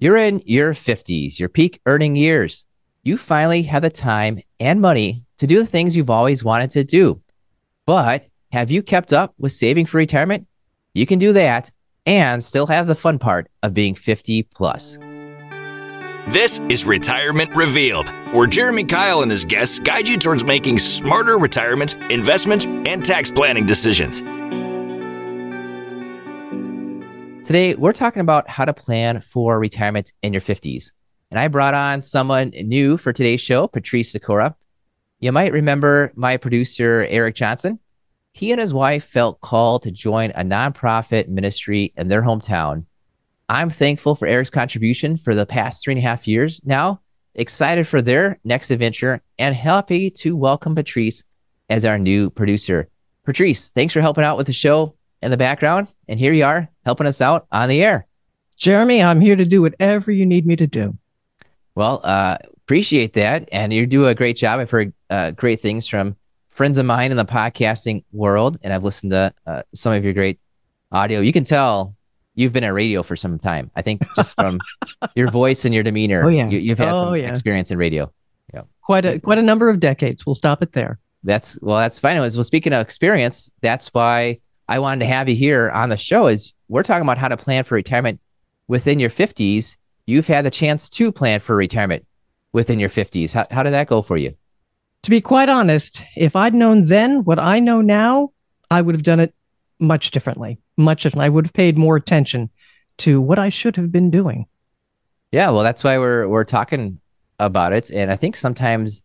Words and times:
You're 0.00 0.16
in 0.16 0.42
your 0.46 0.74
50s, 0.74 1.40
your 1.40 1.48
peak 1.48 1.80
earning 1.84 2.14
years. 2.14 2.64
You 3.02 3.16
finally 3.16 3.62
have 3.62 3.82
the 3.82 3.90
time 3.90 4.40
and 4.60 4.80
money 4.80 5.24
to 5.38 5.46
do 5.48 5.58
the 5.58 5.66
things 5.66 5.96
you've 5.96 6.08
always 6.08 6.44
wanted 6.44 6.70
to 6.72 6.84
do. 6.84 7.20
But 7.84 8.26
have 8.52 8.70
you 8.70 8.80
kept 8.80 9.12
up 9.12 9.34
with 9.38 9.50
saving 9.50 9.86
for 9.86 9.98
retirement? 9.98 10.46
You 10.94 11.04
can 11.04 11.18
do 11.18 11.32
that 11.32 11.72
and 12.06 12.44
still 12.44 12.66
have 12.68 12.86
the 12.86 12.94
fun 12.94 13.18
part 13.18 13.48
of 13.64 13.74
being 13.74 13.96
50 13.96 14.44
plus. 14.44 14.98
This 16.28 16.60
is 16.68 16.84
Retirement 16.84 17.56
Revealed, 17.56 18.10
where 18.32 18.46
Jeremy 18.46 18.84
Keil 18.84 19.22
and 19.22 19.30
his 19.30 19.44
guests 19.44 19.80
guide 19.80 20.06
you 20.06 20.16
towards 20.16 20.44
making 20.44 20.78
smarter 20.78 21.38
retirement, 21.38 21.96
investment, 22.12 22.66
and 22.66 23.04
tax 23.04 23.32
planning 23.32 23.66
decisions. 23.66 24.22
Today, 27.48 27.74
we're 27.74 27.94
talking 27.94 28.20
about 28.20 28.46
how 28.46 28.66
to 28.66 28.74
plan 28.74 29.22
for 29.22 29.58
retirement 29.58 30.12
in 30.22 30.34
your 30.34 30.42
50s. 30.42 30.90
And 31.30 31.40
I 31.40 31.48
brought 31.48 31.72
on 31.72 32.02
someone 32.02 32.50
new 32.50 32.98
for 32.98 33.10
today's 33.10 33.40
show, 33.40 33.66
Patrice 33.66 34.12
Sikora. 34.12 34.54
You 35.18 35.32
might 35.32 35.54
remember 35.54 36.12
my 36.14 36.36
producer, 36.36 37.06
Eric 37.08 37.36
Johnson. 37.36 37.78
He 38.34 38.52
and 38.52 38.60
his 38.60 38.74
wife 38.74 39.02
felt 39.02 39.40
called 39.40 39.84
to 39.84 39.90
join 39.90 40.30
a 40.32 40.44
nonprofit 40.44 41.28
ministry 41.28 41.94
in 41.96 42.08
their 42.08 42.20
hometown. 42.20 42.84
I'm 43.48 43.70
thankful 43.70 44.14
for 44.14 44.28
Eric's 44.28 44.50
contribution 44.50 45.16
for 45.16 45.34
the 45.34 45.46
past 45.46 45.82
three 45.82 45.94
and 45.94 46.04
a 46.04 46.06
half 46.06 46.28
years 46.28 46.60
now, 46.66 47.00
excited 47.34 47.88
for 47.88 48.02
their 48.02 48.38
next 48.44 48.70
adventure, 48.70 49.22
and 49.38 49.56
happy 49.56 50.10
to 50.10 50.36
welcome 50.36 50.74
Patrice 50.74 51.24
as 51.70 51.86
our 51.86 51.98
new 51.98 52.28
producer. 52.28 52.90
Patrice, 53.24 53.70
thanks 53.70 53.94
for 53.94 54.02
helping 54.02 54.24
out 54.24 54.36
with 54.36 54.48
the 54.48 54.52
show 54.52 54.96
in 55.22 55.30
the 55.30 55.38
background. 55.38 55.88
And 56.08 56.18
here 56.18 56.32
you 56.32 56.44
are 56.44 56.68
helping 56.84 57.06
us 57.06 57.20
out 57.20 57.46
on 57.52 57.68
the 57.68 57.82
air. 57.82 58.06
Jeremy, 58.56 59.02
I'm 59.02 59.20
here 59.20 59.36
to 59.36 59.44
do 59.44 59.62
whatever 59.62 60.10
you 60.10 60.26
need 60.26 60.46
me 60.46 60.56
to 60.56 60.66
do. 60.66 60.96
Well, 61.74 62.00
uh, 62.02 62.38
appreciate 62.56 63.12
that. 63.12 63.48
And 63.52 63.72
you 63.72 63.86
do 63.86 64.06
a 64.06 64.14
great 64.14 64.36
job. 64.36 64.58
I've 64.58 64.70
heard 64.70 64.92
uh, 65.10 65.30
great 65.32 65.60
things 65.60 65.86
from 65.86 66.16
friends 66.48 66.78
of 66.78 66.86
mine 66.86 67.12
in 67.12 67.16
the 67.16 67.24
podcasting 67.24 68.02
world, 68.12 68.58
and 68.62 68.72
I've 68.72 68.82
listened 68.82 69.12
to 69.12 69.32
uh, 69.46 69.62
some 69.74 69.92
of 69.92 70.02
your 70.02 70.12
great 70.12 70.40
audio. 70.90 71.20
You 71.20 71.32
can 71.32 71.44
tell 71.44 71.94
you've 72.34 72.52
been 72.52 72.64
at 72.64 72.74
radio 72.74 73.02
for 73.02 73.14
some 73.14 73.38
time. 73.38 73.70
I 73.76 73.82
think 73.82 74.02
just 74.16 74.34
from 74.34 74.58
your 75.14 75.30
voice 75.30 75.64
and 75.64 75.72
your 75.72 75.84
demeanor, 75.84 76.24
oh, 76.24 76.28
yeah. 76.28 76.48
you, 76.48 76.70
have 76.70 76.78
had 76.78 76.94
oh, 76.94 77.00
some 77.00 77.16
yeah. 77.16 77.30
experience 77.30 77.70
in 77.70 77.78
radio. 77.78 78.12
Yeah. 78.52 78.62
Quite 78.82 79.04
a 79.04 79.20
quite 79.20 79.38
a 79.38 79.42
number 79.42 79.68
of 79.68 79.78
decades. 79.78 80.26
We'll 80.26 80.34
stop 80.34 80.62
it 80.62 80.72
there. 80.72 80.98
That's 81.22 81.60
well, 81.62 81.78
that's 81.78 82.00
fine. 82.00 82.18
Well, 82.18 82.30
speaking 82.30 82.72
of 82.72 82.80
experience, 82.80 83.50
that's 83.60 83.94
why 83.94 84.40
I 84.68 84.78
wanted 84.78 85.00
to 85.00 85.06
have 85.06 85.28
you 85.28 85.34
here 85.34 85.70
on 85.70 85.88
the 85.88 85.96
show 85.96 86.26
is 86.26 86.52
we're 86.68 86.82
talking 86.82 87.02
about 87.02 87.18
how 87.18 87.28
to 87.28 87.36
plan 87.36 87.64
for 87.64 87.74
retirement 87.74 88.20
within 88.66 89.00
your 89.00 89.10
50s. 89.10 89.76
You've 90.06 90.26
had 90.26 90.44
the 90.44 90.50
chance 90.50 90.88
to 90.90 91.10
plan 91.10 91.40
for 91.40 91.56
retirement 91.56 92.06
within 92.52 92.78
your 92.78 92.90
50s. 92.90 93.32
How, 93.32 93.46
how 93.50 93.62
did 93.62 93.72
that 93.72 93.88
go 93.88 94.02
for 94.02 94.16
you? 94.16 94.34
To 95.04 95.10
be 95.10 95.20
quite 95.20 95.48
honest, 95.48 96.02
if 96.16 96.36
I'd 96.36 96.54
known 96.54 96.82
then 96.82 97.24
what 97.24 97.38
I 97.38 97.60
know 97.60 97.80
now, 97.80 98.32
I 98.70 98.82
would 98.82 98.94
have 98.94 99.02
done 99.02 99.20
it 99.20 99.34
much 99.78 100.10
differently. 100.10 100.58
Much 100.76 101.02
differently. 101.02 101.26
I 101.26 101.30
would 101.30 101.46
have 101.46 101.52
paid 101.52 101.78
more 101.78 101.96
attention 101.96 102.50
to 102.98 103.20
what 103.20 103.38
I 103.38 103.48
should 103.48 103.76
have 103.76 103.90
been 103.90 104.10
doing. 104.10 104.46
Yeah, 105.32 105.50
well, 105.50 105.62
that's 105.62 105.84
why 105.84 105.98
we're 105.98 106.26
we're 106.26 106.44
talking 106.44 107.00
about 107.38 107.72
it. 107.72 107.90
And 107.90 108.10
I 108.10 108.16
think 108.16 108.36
sometimes 108.36 109.02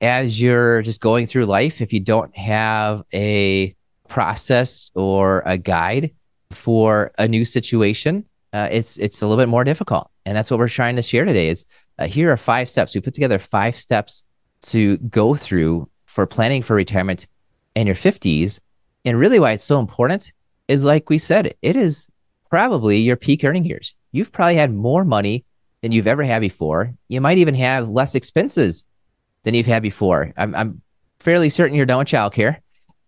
as 0.00 0.40
you're 0.40 0.82
just 0.82 1.00
going 1.00 1.26
through 1.26 1.46
life, 1.46 1.80
if 1.80 1.92
you 1.92 2.00
don't 2.00 2.36
have 2.36 3.02
a 3.12 3.74
process 4.10 4.90
or 4.94 5.42
a 5.46 5.56
guide 5.56 6.10
for 6.50 7.12
a 7.18 7.26
new 7.26 7.44
situation, 7.44 8.26
uh, 8.52 8.68
it's 8.70 8.98
it's 8.98 9.22
a 9.22 9.26
little 9.26 9.40
bit 9.40 9.48
more 9.48 9.64
difficult. 9.64 10.10
And 10.26 10.36
that's 10.36 10.50
what 10.50 10.58
we're 10.58 10.68
trying 10.68 10.96
to 10.96 11.02
share 11.02 11.24
today. 11.24 11.48
Is 11.48 11.64
uh, 11.98 12.06
here 12.06 12.30
are 12.30 12.36
five 12.36 12.68
steps. 12.68 12.94
We 12.94 13.00
put 13.00 13.14
together 13.14 13.38
five 13.38 13.76
steps 13.76 14.24
to 14.62 14.98
go 14.98 15.34
through 15.34 15.88
for 16.06 16.26
planning 16.26 16.62
for 16.62 16.74
retirement 16.74 17.26
in 17.74 17.86
your 17.86 17.96
50s. 17.96 18.58
And 19.04 19.18
really, 19.18 19.38
why 19.38 19.52
it's 19.52 19.64
so 19.64 19.78
important 19.78 20.32
is 20.68 20.84
like 20.84 21.08
we 21.08 21.18
said, 21.18 21.54
it 21.62 21.76
is 21.76 22.08
probably 22.50 22.98
your 22.98 23.16
peak 23.16 23.44
earning 23.44 23.64
years. 23.64 23.94
You've 24.12 24.32
probably 24.32 24.56
had 24.56 24.74
more 24.74 25.04
money 25.04 25.44
than 25.82 25.92
you've 25.92 26.06
ever 26.06 26.24
had 26.24 26.40
before. 26.40 26.92
You 27.08 27.20
might 27.20 27.38
even 27.38 27.54
have 27.54 27.88
less 27.88 28.14
expenses 28.14 28.84
than 29.44 29.54
you've 29.54 29.66
had 29.66 29.82
before. 29.82 30.32
I'm, 30.36 30.54
I'm 30.54 30.82
fairly 31.20 31.48
certain 31.48 31.76
you're 31.76 31.86
done 31.86 32.00
with 32.00 32.08
childcare 32.08 32.58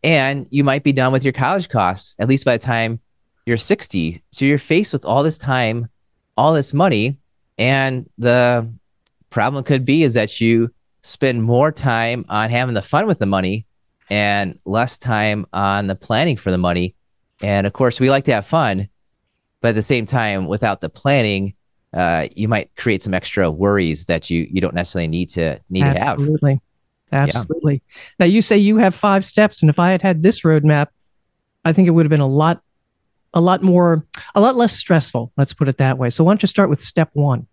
and 0.03 0.47
you 0.51 0.65
might 0.65 0.83
be 0.83 0.93
done 0.93 1.13
with 1.13 1.25
your 1.25 1.33
college 1.33 1.69
costs 1.69 2.15
at 2.19 2.29
least 2.29 2.45
by 2.45 2.57
the 2.57 2.65
time 2.65 3.01
you're 3.47 3.57
60 3.57 4.23
so 4.31 4.45
you're 4.45 4.59
faced 4.59 4.93
with 4.93 5.05
all 5.05 5.23
this 5.23 5.39
time 5.39 5.89
all 6.37 6.53
this 6.53 6.73
money 6.73 7.19
and 7.59 8.09
the 8.19 8.69
problem 9.31 9.65
could 9.65 9.85
be 9.85 10.03
is 10.03 10.15
that 10.15 10.41
you 10.41 10.73
spend 11.03 11.43
more 11.43 11.73
time 11.73 12.25
on 12.29 12.51
having 12.51 12.75
the 12.75 12.83
fun 12.83 13.07
with 13.07 13.19
the 13.19 13.27
money 13.27 13.67
and 14.11 14.59
less 14.65 14.99
time 14.99 15.47
on 15.53 15.87
the 15.87 15.95
planning 15.95 16.37
for 16.37 16.51
the 16.51 16.59
money. 16.59 16.95
And 17.41 17.67
of 17.67 17.73
course 17.73 17.99
we 17.99 18.11
like 18.11 18.25
to 18.25 18.35
have 18.35 18.47
fun 18.47 18.89
but 19.61 19.71
at 19.71 19.75
the 19.75 19.83
same 19.83 20.07
time 20.07 20.47
without 20.47 20.81
the 20.81 20.91
planning 20.91 21.55
uh, 21.95 22.27
you 22.35 22.49
might 22.49 22.75
create 22.77 23.03
some 23.03 23.15
extra 23.15 23.51
worries 23.51 24.07
that 24.07 24.31
you 24.31 24.47
you 24.51 24.61
don't 24.61 24.75
necessarily 24.75 25.09
need 25.09 25.29
to 25.29 25.61
need 25.69 25.85
Absolutely. 25.85 26.55
to 26.55 26.55
have 26.55 26.61
Absolutely. 27.13 27.75
Yeah. 27.75 28.03
Now 28.21 28.27
you 28.27 28.43
say 28.43 28.57
you 28.57 28.79
have 28.79 28.95
five 28.95 29.25
steps, 29.25 29.63
and 29.63 29.71
if 29.71 29.79
I 29.79 29.91
had 29.91 30.03
had 30.03 30.23
this 30.23 30.43
roadmap, 30.43 30.89
I 31.65 31.73
think 31.73 31.89
it 31.89 31.93
would 31.93 32.07
have 32.07 32.11
been 32.11 32.21
a 32.21 32.27
lot, 32.27 32.63
a 33.35 33.41
lot 33.41 33.63
more, 33.63 34.07
a 34.35 34.41
lot 34.41 34.57
less 34.57 34.77
stressful. 34.77 35.33
Let's 35.37 35.53
put 35.53 35.69
it 35.69 35.79
that 35.79 35.99
way. 35.99 36.11
So 36.11 36.25
why 36.25 36.33
don't 36.33 36.43
you 36.43 36.49
start 36.49 36.71
with 36.71 36.81
step 36.81 37.11
one? 37.13 37.47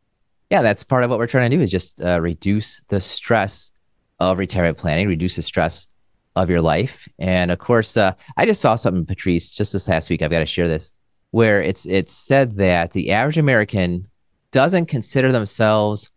Yeah, 0.49 0.61
that's 0.61 0.83
part 0.83 1.03
of 1.03 1.09
what 1.09 1.19
we're 1.19 1.27
trying 1.27 1.51
to 1.51 1.57
do 1.57 1.61
is 1.61 1.69
just 1.69 2.01
uh, 2.01 2.19
reduce 2.21 2.81
the 2.87 3.01
stress 3.01 3.71
of 4.19 4.39
retirement 4.39 4.77
planning, 4.77 5.07
reduce 5.07 5.35
the 5.35 5.43
stress 5.43 5.87
of 6.35 6.49
your 6.49 6.61
life, 6.61 7.07
and 7.19 7.51
of 7.51 7.59
course, 7.59 7.97
uh, 7.97 8.13
I 8.37 8.45
just 8.45 8.61
saw 8.61 8.75
something, 8.75 9.05
Patrice, 9.05 9.51
just 9.51 9.73
this 9.73 9.87
last 9.87 10.09
week. 10.09 10.21
I've 10.21 10.31
got 10.31 10.39
to 10.39 10.45
share 10.45 10.67
this, 10.67 10.91
where 11.31 11.61
it's 11.61 11.85
it's 11.85 12.13
said 12.13 12.55
that 12.57 12.91
the 12.91 13.11
average 13.11 13.37
American 13.37 14.07
doesn't 14.51 14.87
consider 14.87 15.31
themselves 15.31 16.11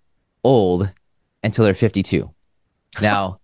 old 0.45 0.91
until 1.43 1.65
they're 1.65 1.75
52. 1.75 2.31
Now, 3.01 3.37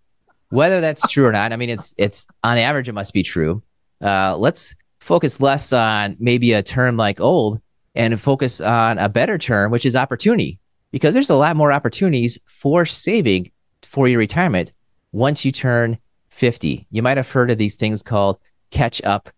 whether 0.50 0.81
that's 0.81 1.06
true 1.06 1.26
or 1.26 1.32
not, 1.32 1.53
I 1.53 1.56
mean, 1.56 1.70
it's 1.70 1.94
it's 1.98 2.26
on 2.44 2.59
average, 2.59 2.88
it 2.88 2.92
must 2.92 3.14
be 3.14 3.22
true. 3.22 3.62
Uh, 4.00 4.36
let's 4.36 4.75
focus 5.00 5.41
less 5.41 5.72
on 5.72 6.16
maybe 6.19 6.53
a 6.53 6.62
term 6.62 6.97
like 6.97 7.20
old 7.20 7.60
and 7.94 8.20
focus 8.20 8.60
on 8.60 8.98
a 8.98 9.09
better 9.09 9.38
term, 9.38 9.70
which 9.70 9.86
is 9.86 9.97
opportunity, 9.97 10.59
because 10.92 11.14
there's 11.14 11.31
a 11.31 11.36
lot 11.36 11.56
more 11.56 11.72
opportunities 11.72 12.38
for 12.47 12.86
saving 12.86 13.50
for 13.82 14.09
your 14.09 14.19
retirement 14.19 14.72
once 15.12 15.44
you 15.44 15.53
turn 15.53 15.98
50. 16.28 16.86
You 16.91 17.03
might 17.03 17.16
have 17.16 17.30
heard 17.30 17.50
of 17.50 17.59
these 17.59 17.76
things 17.76 18.03
called 18.03 18.38
catch 18.70 19.03
up 19.03 19.30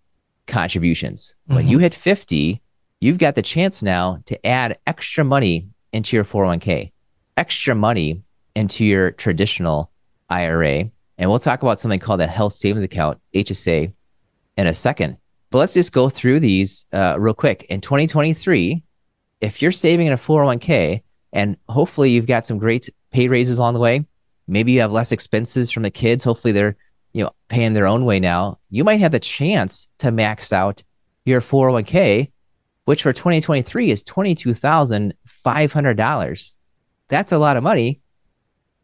contributions. 0.47 1.35
Mm-hmm. 1.45 1.55
When 1.55 1.69
you 1.69 1.79
hit 1.79 1.95
50, 1.95 2.61
you've 3.01 3.19
got 3.19 3.35
the 3.35 3.43
chance 3.43 3.83
now 3.83 4.19
to 4.27 4.47
add 4.47 4.79
extra 4.87 5.25
money 5.25 5.69
into 5.93 6.17
your 6.17 6.25
401k, 6.25 6.93
extra 7.37 7.75
money 7.75 8.23
into 8.55 8.85
your 8.85 9.13
traditional 9.13 9.90
IRA. 10.31 10.91
And 11.19 11.29
we'll 11.29 11.39
talk 11.39 11.63
about 11.63 11.81
something 11.81 12.01
called 12.01 12.21
a 12.21 12.27
health 12.27 12.55
savings 12.55 12.85
account, 12.85 13.21
HSA, 13.35 13.93
in 14.57 14.67
a 14.67 14.75
second. 14.75 15.19
But 15.51 15.59
let's 15.59 15.75
just 15.75 15.93
go 15.93 16.09
through 16.09 16.41
these 16.41 16.87
uh, 16.93 17.17
real 17.19 17.35
quick. 17.35 17.67
In 17.69 17.81
2023, 17.81 18.83
if 19.41 19.61
you're 19.61 19.73
saving 19.73 20.07
in 20.07 20.13
a 20.13 20.17
401k 20.17 21.03
and 21.33 21.57
hopefully 21.69 22.11
you've 22.11 22.27
got 22.27 22.47
some 22.47 22.59
great 22.59 22.89
pay 23.11 23.27
raises 23.29 23.59
along 23.59 23.75
the 23.75 23.81
way, 23.81 24.07
maybe 24.47 24.73
you 24.73 24.81
have 24.81 24.93
less 24.93 25.13
expenses 25.13 25.71
from 25.71 25.83
the 25.83 25.91
kids. 25.91 26.25
Hopefully 26.25 26.53
they're 26.53 26.77
you 27.13 27.25
know 27.25 27.33
paying 27.49 27.75
their 27.75 27.87
own 27.87 28.05
way 28.05 28.21
now. 28.21 28.59
You 28.71 28.85
might 28.85 29.01
have 29.01 29.13
the 29.13 29.21
chance 29.21 29.89
to 29.99 30.13
max 30.13 30.53
out 30.53 30.83
your 31.25 31.41
401k, 31.41 32.31
which 32.85 33.03
for 33.03 33.13
2023 33.13 33.91
is 33.91 34.05
$22,500. 34.05 36.55
That's 37.09 37.33
a 37.33 37.39
lot 37.39 37.57
of 37.57 37.63
money. 37.63 38.01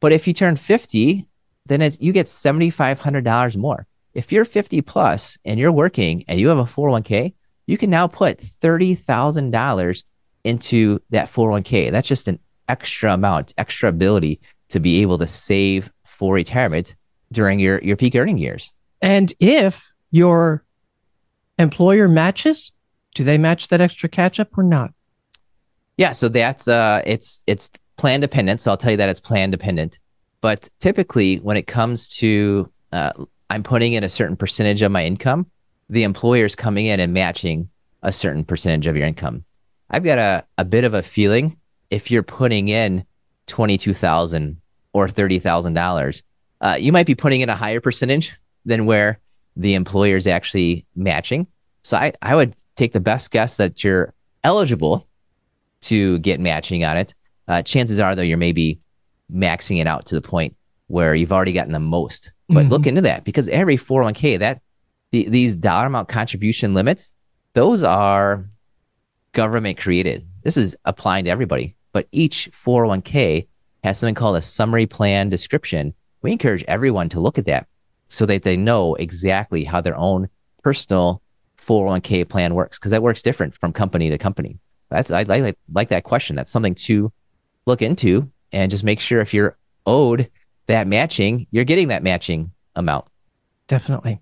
But 0.00 0.12
if 0.12 0.26
you 0.26 0.32
turn 0.34 0.56
50 0.56 1.26
then 1.66 1.82
it's, 1.82 1.98
you 2.00 2.12
get 2.12 2.26
$7,500 2.26 3.56
more. 3.56 3.86
If 4.14 4.32
you're 4.32 4.44
50 4.44 4.80
plus 4.82 5.38
and 5.44 5.60
you're 5.60 5.72
working 5.72 6.24
and 6.28 6.40
you 6.40 6.48
have 6.48 6.58
a 6.58 6.64
401k, 6.64 7.34
you 7.66 7.76
can 7.76 7.90
now 7.90 8.06
put 8.06 8.38
$30,000 8.38 10.04
into 10.44 11.00
that 11.10 11.26
401k. 11.26 11.90
That's 11.90 12.08
just 12.08 12.28
an 12.28 12.38
extra 12.68 13.12
amount, 13.12 13.52
extra 13.58 13.88
ability 13.88 14.40
to 14.68 14.80
be 14.80 15.02
able 15.02 15.18
to 15.18 15.26
save 15.26 15.90
for 16.04 16.34
retirement 16.34 16.94
during 17.32 17.60
your, 17.60 17.80
your 17.82 17.96
peak 17.96 18.14
earning 18.14 18.38
years. 18.38 18.72
And 19.02 19.32
if 19.38 19.94
your 20.10 20.64
employer 21.58 22.08
matches, 22.08 22.72
do 23.14 23.24
they 23.24 23.38
match 23.38 23.68
that 23.68 23.80
extra 23.80 24.08
catch 24.08 24.40
up 24.40 24.56
or 24.56 24.62
not? 24.62 24.92
Yeah, 25.96 26.12
so 26.12 26.28
that's 26.28 26.68
uh 26.68 27.00
it's 27.06 27.42
it's 27.46 27.70
plan 27.96 28.20
dependent. 28.20 28.60
So 28.60 28.70
I'll 28.70 28.76
tell 28.76 28.90
you 28.90 28.98
that 28.98 29.08
it's 29.08 29.20
plan 29.20 29.50
dependent. 29.50 29.98
But 30.40 30.68
typically, 30.80 31.36
when 31.36 31.56
it 31.56 31.66
comes 31.66 32.08
to 32.18 32.70
uh, 32.92 33.12
I'm 33.50 33.62
putting 33.62 33.94
in 33.94 34.04
a 34.04 34.08
certain 34.08 34.36
percentage 34.36 34.82
of 34.82 34.92
my 34.92 35.04
income, 35.04 35.46
the 35.88 36.02
employer 36.02 36.44
is 36.44 36.54
coming 36.54 36.86
in 36.86 37.00
and 37.00 37.12
matching 37.12 37.68
a 38.02 38.12
certain 38.12 38.44
percentage 38.44 38.86
of 38.86 38.96
your 38.96 39.06
income. 39.06 39.44
I've 39.90 40.04
got 40.04 40.18
a, 40.18 40.44
a 40.58 40.64
bit 40.64 40.84
of 40.84 40.94
a 40.94 41.02
feeling 41.02 41.56
if 41.90 42.10
you're 42.10 42.22
putting 42.22 42.68
in 42.68 43.04
twenty-two 43.46 43.94
thousand 43.94 44.60
or 44.92 45.08
thirty 45.08 45.38
thousand 45.38 45.76
uh, 45.76 45.80
dollars, 45.80 46.22
you 46.78 46.92
might 46.92 47.06
be 47.06 47.14
putting 47.14 47.40
in 47.40 47.48
a 47.48 47.56
higher 47.56 47.80
percentage 47.80 48.32
than 48.64 48.86
where 48.86 49.20
the 49.56 49.74
employer 49.74 50.16
is 50.16 50.26
actually 50.26 50.84
matching. 50.96 51.46
So 51.82 51.96
I, 51.96 52.12
I 52.20 52.34
would 52.34 52.54
take 52.74 52.92
the 52.92 53.00
best 53.00 53.30
guess 53.30 53.56
that 53.56 53.84
you're 53.84 54.12
eligible 54.42 55.06
to 55.82 56.18
get 56.18 56.40
matching 56.40 56.84
on 56.84 56.96
it. 56.96 57.14
Uh, 57.46 57.62
chances 57.62 58.00
are, 58.00 58.14
though, 58.14 58.22
you're 58.22 58.36
maybe 58.36 58.80
maxing 59.32 59.80
it 59.80 59.86
out 59.86 60.06
to 60.06 60.14
the 60.14 60.22
point 60.22 60.56
where 60.88 61.14
you've 61.14 61.32
already 61.32 61.52
gotten 61.52 61.72
the 61.72 61.80
most. 61.80 62.30
But 62.48 62.62
mm-hmm. 62.62 62.70
look 62.70 62.86
into 62.86 63.02
that 63.02 63.24
because 63.24 63.48
every 63.48 63.76
401k 63.76 64.38
that 64.38 64.62
the, 65.12 65.28
these 65.28 65.56
dollar 65.56 65.86
amount 65.86 66.08
contribution 66.08 66.74
limits, 66.74 67.14
those 67.54 67.82
are 67.82 68.48
government 69.32 69.78
created. 69.78 70.26
This 70.42 70.56
is 70.56 70.76
applying 70.84 71.24
to 71.24 71.30
everybody, 71.30 71.76
but 71.92 72.06
each 72.12 72.50
401k 72.52 73.48
has 73.82 73.98
something 73.98 74.14
called 74.14 74.36
a 74.36 74.42
summary 74.42 74.86
plan 74.86 75.28
description. 75.28 75.94
We 76.22 76.32
encourage 76.32 76.64
everyone 76.68 77.08
to 77.10 77.20
look 77.20 77.38
at 77.38 77.46
that 77.46 77.66
so 78.08 78.26
that 78.26 78.42
they 78.42 78.56
know 78.56 78.94
exactly 78.94 79.64
how 79.64 79.80
their 79.80 79.96
own 79.96 80.28
personal 80.62 81.22
401k 81.58 82.28
plan 82.28 82.54
works 82.54 82.78
because 82.78 82.92
that 82.92 83.02
works 83.02 83.22
different 83.22 83.54
from 83.54 83.72
company 83.72 84.10
to 84.10 84.18
company. 84.18 84.58
That's 84.88 85.10
I 85.10 85.24
like 85.24 85.56
like 85.72 85.88
that 85.88 86.04
question. 86.04 86.36
That's 86.36 86.52
something 86.52 86.74
to 86.86 87.12
look 87.66 87.82
into 87.82 88.30
and 88.52 88.70
just 88.70 88.84
make 88.84 89.00
sure 89.00 89.20
if 89.20 89.34
you're 89.34 89.56
owed 89.86 90.30
that 90.66 90.86
matching, 90.86 91.46
you're 91.50 91.64
getting 91.64 91.88
that 91.88 92.02
matching 92.02 92.52
amount. 92.74 93.06
Definitely. 93.68 94.20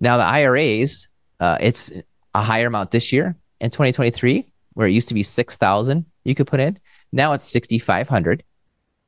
Now 0.00 0.16
the 0.16 0.24
IRAs, 0.24 1.08
uh, 1.38 1.58
it's 1.60 1.92
a 2.34 2.42
higher 2.42 2.66
amount 2.66 2.90
this 2.90 3.12
year 3.12 3.36
in 3.60 3.70
2023, 3.70 4.50
where 4.74 4.88
it 4.88 4.92
used 4.92 5.08
to 5.08 5.14
be 5.14 5.22
6,000 5.22 6.04
you 6.24 6.34
could 6.34 6.46
put 6.46 6.60
in. 6.60 6.78
Now 7.12 7.32
it's 7.32 7.46
6,500. 7.46 8.42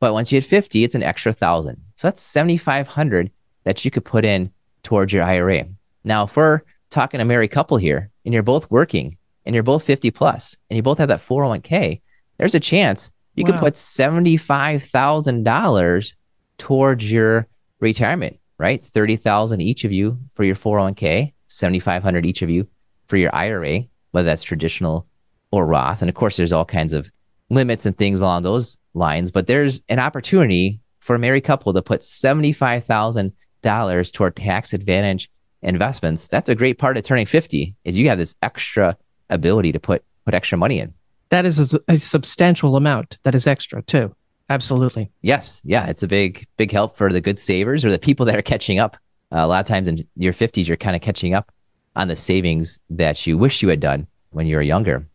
But 0.00 0.12
once 0.12 0.32
you 0.32 0.37
hit 0.37 0.44
50, 0.44 0.82
it's 0.82 0.94
an 0.96 1.02
extra 1.02 1.32
thousand. 1.32 1.81
So 1.94 2.08
that's 2.08 2.22
7,500 2.22 3.31
that 3.64 3.84
you 3.84 3.90
could 3.90 4.04
put 4.04 4.25
in 4.25 4.50
towards 4.82 5.12
your 5.12 5.22
IRA. 5.22 5.66
Now, 6.02 6.25
if 6.25 6.37
we're 6.37 6.62
talking 6.90 7.20
a 7.20 7.25
married 7.25 7.52
couple 7.52 7.76
here 7.76 8.10
and 8.25 8.34
you're 8.34 8.43
both 8.43 8.69
working 8.70 9.16
and 9.46 9.54
you're 9.54 9.62
both 9.62 9.84
50 9.84 10.10
plus 10.10 10.56
and 10.69 10.76
you 10.76 10.82
both 10.82 10.99
have 10.99 11.08
that 11.08 11.20
401k, 11.20 12.00
there's 12.37 12.56
a 12.56 12.60
chance 12.60 13.12
you 13.34 13.44
wow. 13.44 13.52
could 13.52 13.61
put 13.61 13.75
$75,000 13.75 16.14
towards 16.58 17.11
your 17.11 17.49
retirement, 17.81 18.38
right? 18.58 18.84
30,000 18.84 19.61
each 19.61 19.84
of 19.84 19.93
you 19.93 20.19
for 20.34 20.44
your 20.44 20.56
401k, 20.56 21.32
7,500 21.49 22.26
each 22.26 22.43
of 22.43 22.50
you 22.50 22.69
for 23.06 23.17
your 23.17 23.34
IRA, 23.34 23.84
whether 24.11 24.26
that's 24.26 24.43
traditional 24.43 25.06
or 25.50 25.67
Roth. 25.67 26.02
And 26.02 26.08
of 26.08 26.14
course, 26.14 26.37
there's 26.37 26.52
all 26.52 26.64
kinds 26.64 26.93
of 26.93 27.11
limits 27.50 27.87
and 27.87 27.96
things 27.96 28.20
along 28.20 28.43
those 28.43 28.79
lines, 28.94 29.31
but 29.31 29.46
there's 29.46 29.82
an 29.88 29.99
opportunity 29.99 30.81
for 31.00 31.17
a 31.17 31.19
married 31.19 31.44
couple 31.44 31.73
to 31.73 31.82
put 31.82 32.02
$75,000 32.02 34.12
toward 34.12 34.37
tax 34.37 34.73
advantage 34.73 35.31
investments. 35.62 36.28
That's 36.28 36.49
a 36.49 36.55
great 36.55 36.78
part 36.78 36.96
of 36.96 37.02
turning 37.02 37.26
50 37.26 37.75
is 37.85 37.96
you 37.96 38.08
have 38.08 38.19
this 38.19 38.37
extra 38.43 38.96
ability 39.31 39.73
to 39.73 39.81
put 39.81 40.05
put 40.25 40.35
extra 40.35 40.56
money 40.56 40.78
in. 40.78 40.94
That 41.32 41.46
is 41.46 41.73
a, 41.73 41.81
a 41.88 41.96
substantial 41.96 42.76
amount 42.76 43.17
that 43.23 43.34
is 43.34 43.46
extra 43.46 43.81
too. 43.81 44.14
Absolutely. 44.50 45.11
Yes. 45.23 45.62
Yeah. 45.64 45.87
It's 45.87 46.02
a 46.02 46.06
big, 46.06 46.46
big 46.58 46.70
help 46.70 46.94
for 46.94 47.11
the 47.11 47.23
good 47.23 47.40
savers 47.40 47.87
or 47.87 47.90
the 47.90 47.99
people 47.99 48.26
that 48.26 48.37
are 48.37 48.43
catching 48.43 48.79
up. 48.79 48.99
Uh, 49.32 49.38
a 49.38 49.46
lot 49.46 49.61
of 49.61 49.67
times 49.67 49.88
in 49.88 50.06
your 50.14 50.34
50s, 50.34 50.69
you're 50.69 50.76
kind 50.76 50.94
of 50.94 51.00
catching 51.00 51.32
up 51.32 51.50
on 51.96 52.08
the 52.08 52.17
savings 52.17 52.79
that 52.90 53.26
you 53.26 53.38
wish 53.38 53.62
you 53.62 53.70
had 53.70 53.81
done 53.81 54.06
when 54.32 54.46
you 54.46 54.56
were 54.56 54.62
younger. 54.62 55.08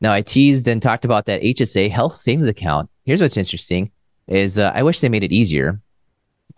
Now, 0.00 0.14
I 0.14 0.22
teased 0.22 0.68
and 0.68 0.80
talked 0.80 1.04
about 1.04 1.26
that 1.26 1.42
HSA 1.42 1.90
health 1.90 2.14
savings 2.16 2.48
account. 2.48 2.88
Here's 3.04 3.20
what's 3.20 3.36
interesting 3.36 3.90
is 4.28 4.56
uh, 4.56 4.72
I 4.74 4.82
wish 4.82 5.00
they 5.00 5.10
made 5.10 5.22
it 5.22 5.32
easier 5.32 5.82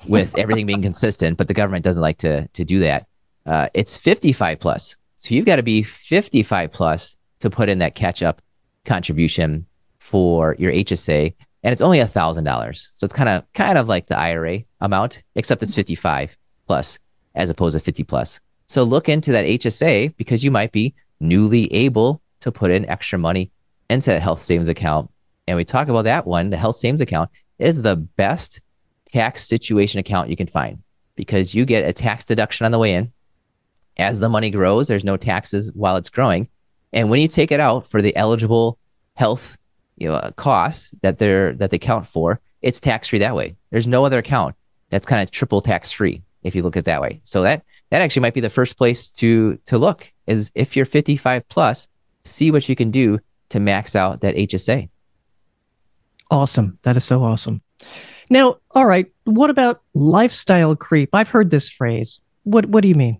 with 0.06 0.38
everything 0.38 0.67
being 0.67 0.82
consistent, 0.82 1.37
but 1.37 1.49
the 1.49 1.55
government 1.55 1.85
doesn't 1.85 2.00
like 2.00 2.19
to, 2.19 2.47
to 2.47 2.64
do 2.64 2.79
that. 2.79 3.08
Uh, 3.44 3.70
it's 3.75 3.97
55 3.97 4.61
plus. 4.61 4.94
So 5.17 5.35
you've 5.35 5.47
got 5.47 5.56
to 5.56 5.64
be 5.64 5.82
55 5.82 6.70
plus 6.70 7.17
to 7.40 7.50
put 7.50 7.69
in 7.69 7.81
that 7.81 7.97
catch 7.97 8.23
up 8.23 8.40
contribution 8.85 9.67
for 9.99 10.57
your 10.59 10.73
HSA 10.73 11.35
and 11.65 11.73
it's 11.73 11.83
only 11.83 11.99
a 11.99 12.07
thousand 12.07 12.45
dollars. 12.45 12.91
So 12.93 13.07
it's 13.07 13.15
kind 13.15 13.29
of 13.29 13.51
kind 13.55 13.79
of 13.79 13.89
like 13.89 14.07
the 14.07 14.19
IRA 14.19 14.61
amount, 14.81 15.23
except 15.35 15.63
it's 15.63 15.75
55 15.75 16.37
plus 16.67 16.99
as 17.35 17.51
opposed 17.51 17.75
to 17.75 17.81
50 17.81 18.05
plus. 18.05 18.39
So 18.67 18.85
look 18.85 19.09
into 19.09 19.33
that 19.33 19.47
HSA 19.47 20.15
because 20.17 20.45
you 20.45 20.51
might 20.51 20.73
be 20.73 20.95
newly 21.21 21.73
able 21.73 22.21
to 22.41 22.53
put 22.53 22.71
in 22.71 22.89
extra 22.89 23.19
money 23.19 23.51
into 23.89 24.11
that 24.11 24.23
health 24.23 24.43
savings 24.43 24.69
account. 24.69 25.11
And 25.49 25.57
we 25.57 25.65
talk 25.65 25.89
about 25.89 26.05
that 26.05 26.27
one. 26.27 26.51
The 26.51 26.57
health 26.59 26.77
savings 26.77 27.01
account 27.01 27.31
is 27.59 27.83
the 27.83 27.97
best 27.97 28.61
tax 29.11 29.47
situation 29.47 30.01
account 30.01 30.29
you 30.29 30.37
can 30.37 30.47
find 30.47 30.83
because 31.17 31.55
you 31.55 31.65
get 31.65 31.85
a 31.85 31.93
tax 31.93 32.25
deduction 32.25 32.67
on 32.67 32.73
the 32.73 32.79
way 32.79 32.95
in. 32.95 33.13
As 33.97 34.21
the 34.21 34.29
money 34.29 34.51
grows, 34.51 34.89
there's 34.89 35.05
no 35.05 35.17
taxes 35.17 35.71
while 35.73 35.97
it's 35.97 36.11
growing. 36.11 36.49
And 36.94 37.11
when 37.11 37.20
you 37.20 37.29
take 37.29 37.52
it 37.52 37.61
out 37.61 37.87
for 37.87 38.00
the 38.00 38.17
eligible 38.17 38.79
health 39.17 39.58
you 39.96 40.08
know 40.08 40.32
costs 40.37 40.94
that 41.02 41.19
they're 41.19 41.52
that 41.55 41.70
they 41.70 41.79
count 41.79 42.06
for, 42.06 42.41
it's 42.62 42.81
tax 42.81 43.08
free 43.08 43.19
that 43.19 43.37
way. 43.37 43.56
There's 43.70 43.87
no 43.87 44.06
other 44.06 44.19
account 44.19 44.55
that's 44.88 45.06
kind 45.06 45.23
of 45.23 45.31
triple 45.31 45.61
tax 45.61 45.93
free 45.93 46.23
if 46.43 46.55
you 46.55 46.62
look 46.62 46.76
at 46.76 46.87
that 46.87 47.02
way. 47.02 47.20
So 47.25 47.43
that 47.43 47.64
that 47.91 48.00
actually 48.00 48.23
might 48.23 48.35
be 48.35 48.41
the 48.41 48.49
first 48.49 48.79
place 48.79 49.11
to 49.11 49.58
to 49.67 49.76
look 49.76 50.11
is 50.26 50.50
if 50.55 50.76
you're 50.76 50.87
55 50.87 51.46
plus, 51.49 51.88
see 52.25 52.50
what 52.50 52.69
you 52.69 52.76
can 52.76 52.91
do 52.91 53.19
to 53.50 53.61
max 53.61 53.94
out 53.94 54.20
that 54.23 54.37
HSA. 54.37 54.88
Awesome. 56.31 56.79
That 56.82 56.97
is 56.97 57.05
so 57.05 57.23
awesome. 57.23 57.61
Now, 58.31 58.56
all 58.70 58.87
right, 58.87 59.12
what 59.25 59.50
about 59.50 59.82
lifestyle 59.93 60.75
creep? 60.75 61.11
I've 61.12 61.29
heard 61.29 61.50
this 61.50 61.70
phrase. 61.70 62.20
What 62.44 62.67
what 62.67 62.82
do 62.82 62.88
you 62.88 62.94
mean? 62.94 63.19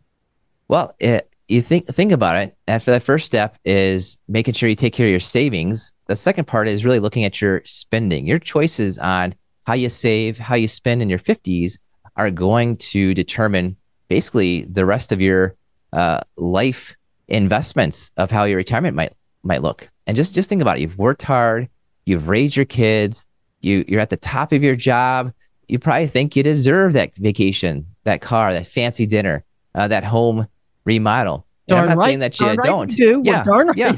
Well, 0.69 0.95
it, 0.99 1.29
you 1.49 1.61
think 1.61 1.87
think 1.87 2.13
about 2.13 2.37
it. 2.37 2.57
After 2.69 2.91
that 2.91 3.03
first 3.03 3.27
step 3.27 3.57
is 3.65 4.19
making 4.29 4.55
sure 4.55 4.69
you 4.69 4.77
take 4.77 4.95
care 4.95 5.07
of 5.07 5.11
your 5.11 5.21
savings. 5.21 5.93
The 6.07 6.17
second 6.17 6.47
part 6.47 6.69
is 6.69 6.85
really 6.85 7.01
looking 7.01 7.25
at 7.25 7.41
your 7.41 7.63
spending. 7.65 8.27
Your 8.27 8.39
choices 8.39 8.99
on 8.99 9.35
how 9.67 9.75
you 9.75 9.89
save, 9.89 10.39
how 10.39 10.55
you 10.55 10.69
spend 10.69 11.03
in 11.03 11.09
your 11.09 11.19
50s 11.19 11.79
are 12.17 12.31
going 12.31 12.77
to 12.77 13.15
determine 13.15 13.77
basically 14.09 14.65
the 14.65 14.85
rest 14.85 15.13
of 15.13 15.21
your 15.21 15.55
uh, 15.93 16.21
life 16.37 16.95
investments 17.29 18.11
of 18.17 18.31
how 18.31 18.45
your 18.45 18.57
retirement 18.57 18.97
might 18.97 19.15
might 19.43 19.63
look. 19.63 19.91
And 20.07 20.17
just 20.17 20.35
just 20.35 20.49
think 20.49 20.63
about 20.63 20.79
it. 20.79 20.83
You've 20.83 20.99
worked 20.99 21.23
hard, 21.23 21.69
you've 22.07 22.29
raised 22.29 22.57
your 22.57 22.65
kids, 22.65 23.27
you 23.61 23.85
you're 23.87 24.01
at 24.01 24.11
the 24.11 24.17
top 24.17 24.53
of 24.53 24.63
your 24.63 24.77
job. 24.77 25.33
You 25.69 25.79
probably 25.79 26.09
think 26.09 26.37
you 26.37 26.43
deserve 26.43 26.93
that 26.93 27.17
vacation, 27.17 27.87
that 28.05 28.21
car, 28.21 28.53
that 28.53 28.67
fancy 28.67 29.07
dinner, 29.07 29.45
uh, 29.75 29.89
that 29.89 30.05
home 30.05 30.47
remodel. 30.85 31.47
And 31.69 31.79
I'm 31.79 31.89
not 31.89 31.99
right. 31.99 32.07
saying 32.07 32.19
that 32.21 32.39
you 32.41 32.57
don't. 32.57 32.91
Right 32.91 32.99
you 32.99 33.23
do. 33.23 33.23
Yeah, 33.25 33.45
right. 33.47 33.77
yeah, 33.77 33.97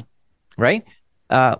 right. 0.56 0.84
Uh, 1.28 1.56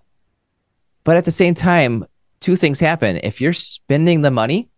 but 1.05 1.17
at 1.17 1.25
the 1.25 1.31
same 1.31 1.55
time, 1.55 2.05
two 2.41 2.57
things 2.57 2.79
happen. 2.79 3.19
If 3.23 3.41
you're 3.41 3.53
spending 3.53 4.23
the 4.23 4.31
money, 4.31 4.69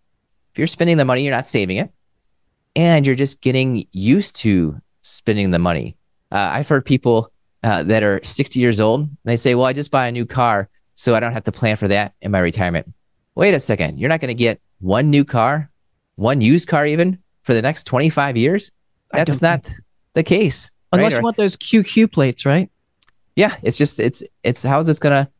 if 0.52 0.58
you're 0.58 0.66
spending 0.66 0.96
the 0.96 1.04
money, 1.04 1.24
you're 1.24 1.34
not 1.34 1.46
saving 1.46 1.76
it, 1.76 1.90
and 2.76 3.06
you're 3.06 3.16
just 3.16 3.40
getting 3.40 3.86
used 3.92 4.36
to 4.36 4.80
spending 5.02 5.50
the 5.50 5.58
money. 5.58 5.96
Uh, 6.32 6.48
I've 6.52 6.68
heard 6.68 6.84
people 6.84 7.30
uh, 7.62 7.82
that 7.84 8.02
are 8.02 8.20
60 8.22 8.58
years 8.58 8.80
old. 8.80 9.08
They 9.24 9.36
say, 9.36 9.54
"Well, 9.54 9.66
I 9.66 9.72
just 9.72 9.90
buy 9.90 10.06
a 10.06 10.12
new 10.12 10.24
car, 10.24 10.68
so 10.94 11.14
I 11.14 11.20
don't 11.20 11.32
have 11.32 11.44
to 11.44 11.52
plan 11.52 11.76
for 11.76 11.88
that 11.88 12.14
in 12.22 12.30
my 12.30 12.38
retirement." 12.38 12.92
Wait 13.34 13.54
a 13.54 13.60
second. 13.60 13.98
You're 13.98 14.08
not 14.08 14.20
going 14.20 14.28
to 14.28 14.34
get 14.34 14.60
one 14.80 15.10
new 15.10 15.24
car, 15.24 15.70
one 16.16 16.40
used 16.40 16.68
car, 16.68 16.86
even 16.86 17.18
for 17.42 17.54
the 17.54 17.62
next 17.62 17.84
25 17.84 18.36
years. 18.36 18.70
That's 19.12 19.40
not. 19.40 19.68
The 20.18 20.24
case. 20.24 20.72
Unless 20.90 21.12
right? 21.12 21.18
you 21.18 21.22
want 21.22 21.36
those 21.36 21.56
QQ 21.56 22.10
plates, 22.10 22.44
right? 22.44 22.68
Yeah, 23.36 23.54
it's 23.62 23.78
just 23.78 24.00
it's 24.00 24.24
it's 24.42 24.64
how's 24.64 24.88
this 24.88 24.98
gonna 24.98 25.30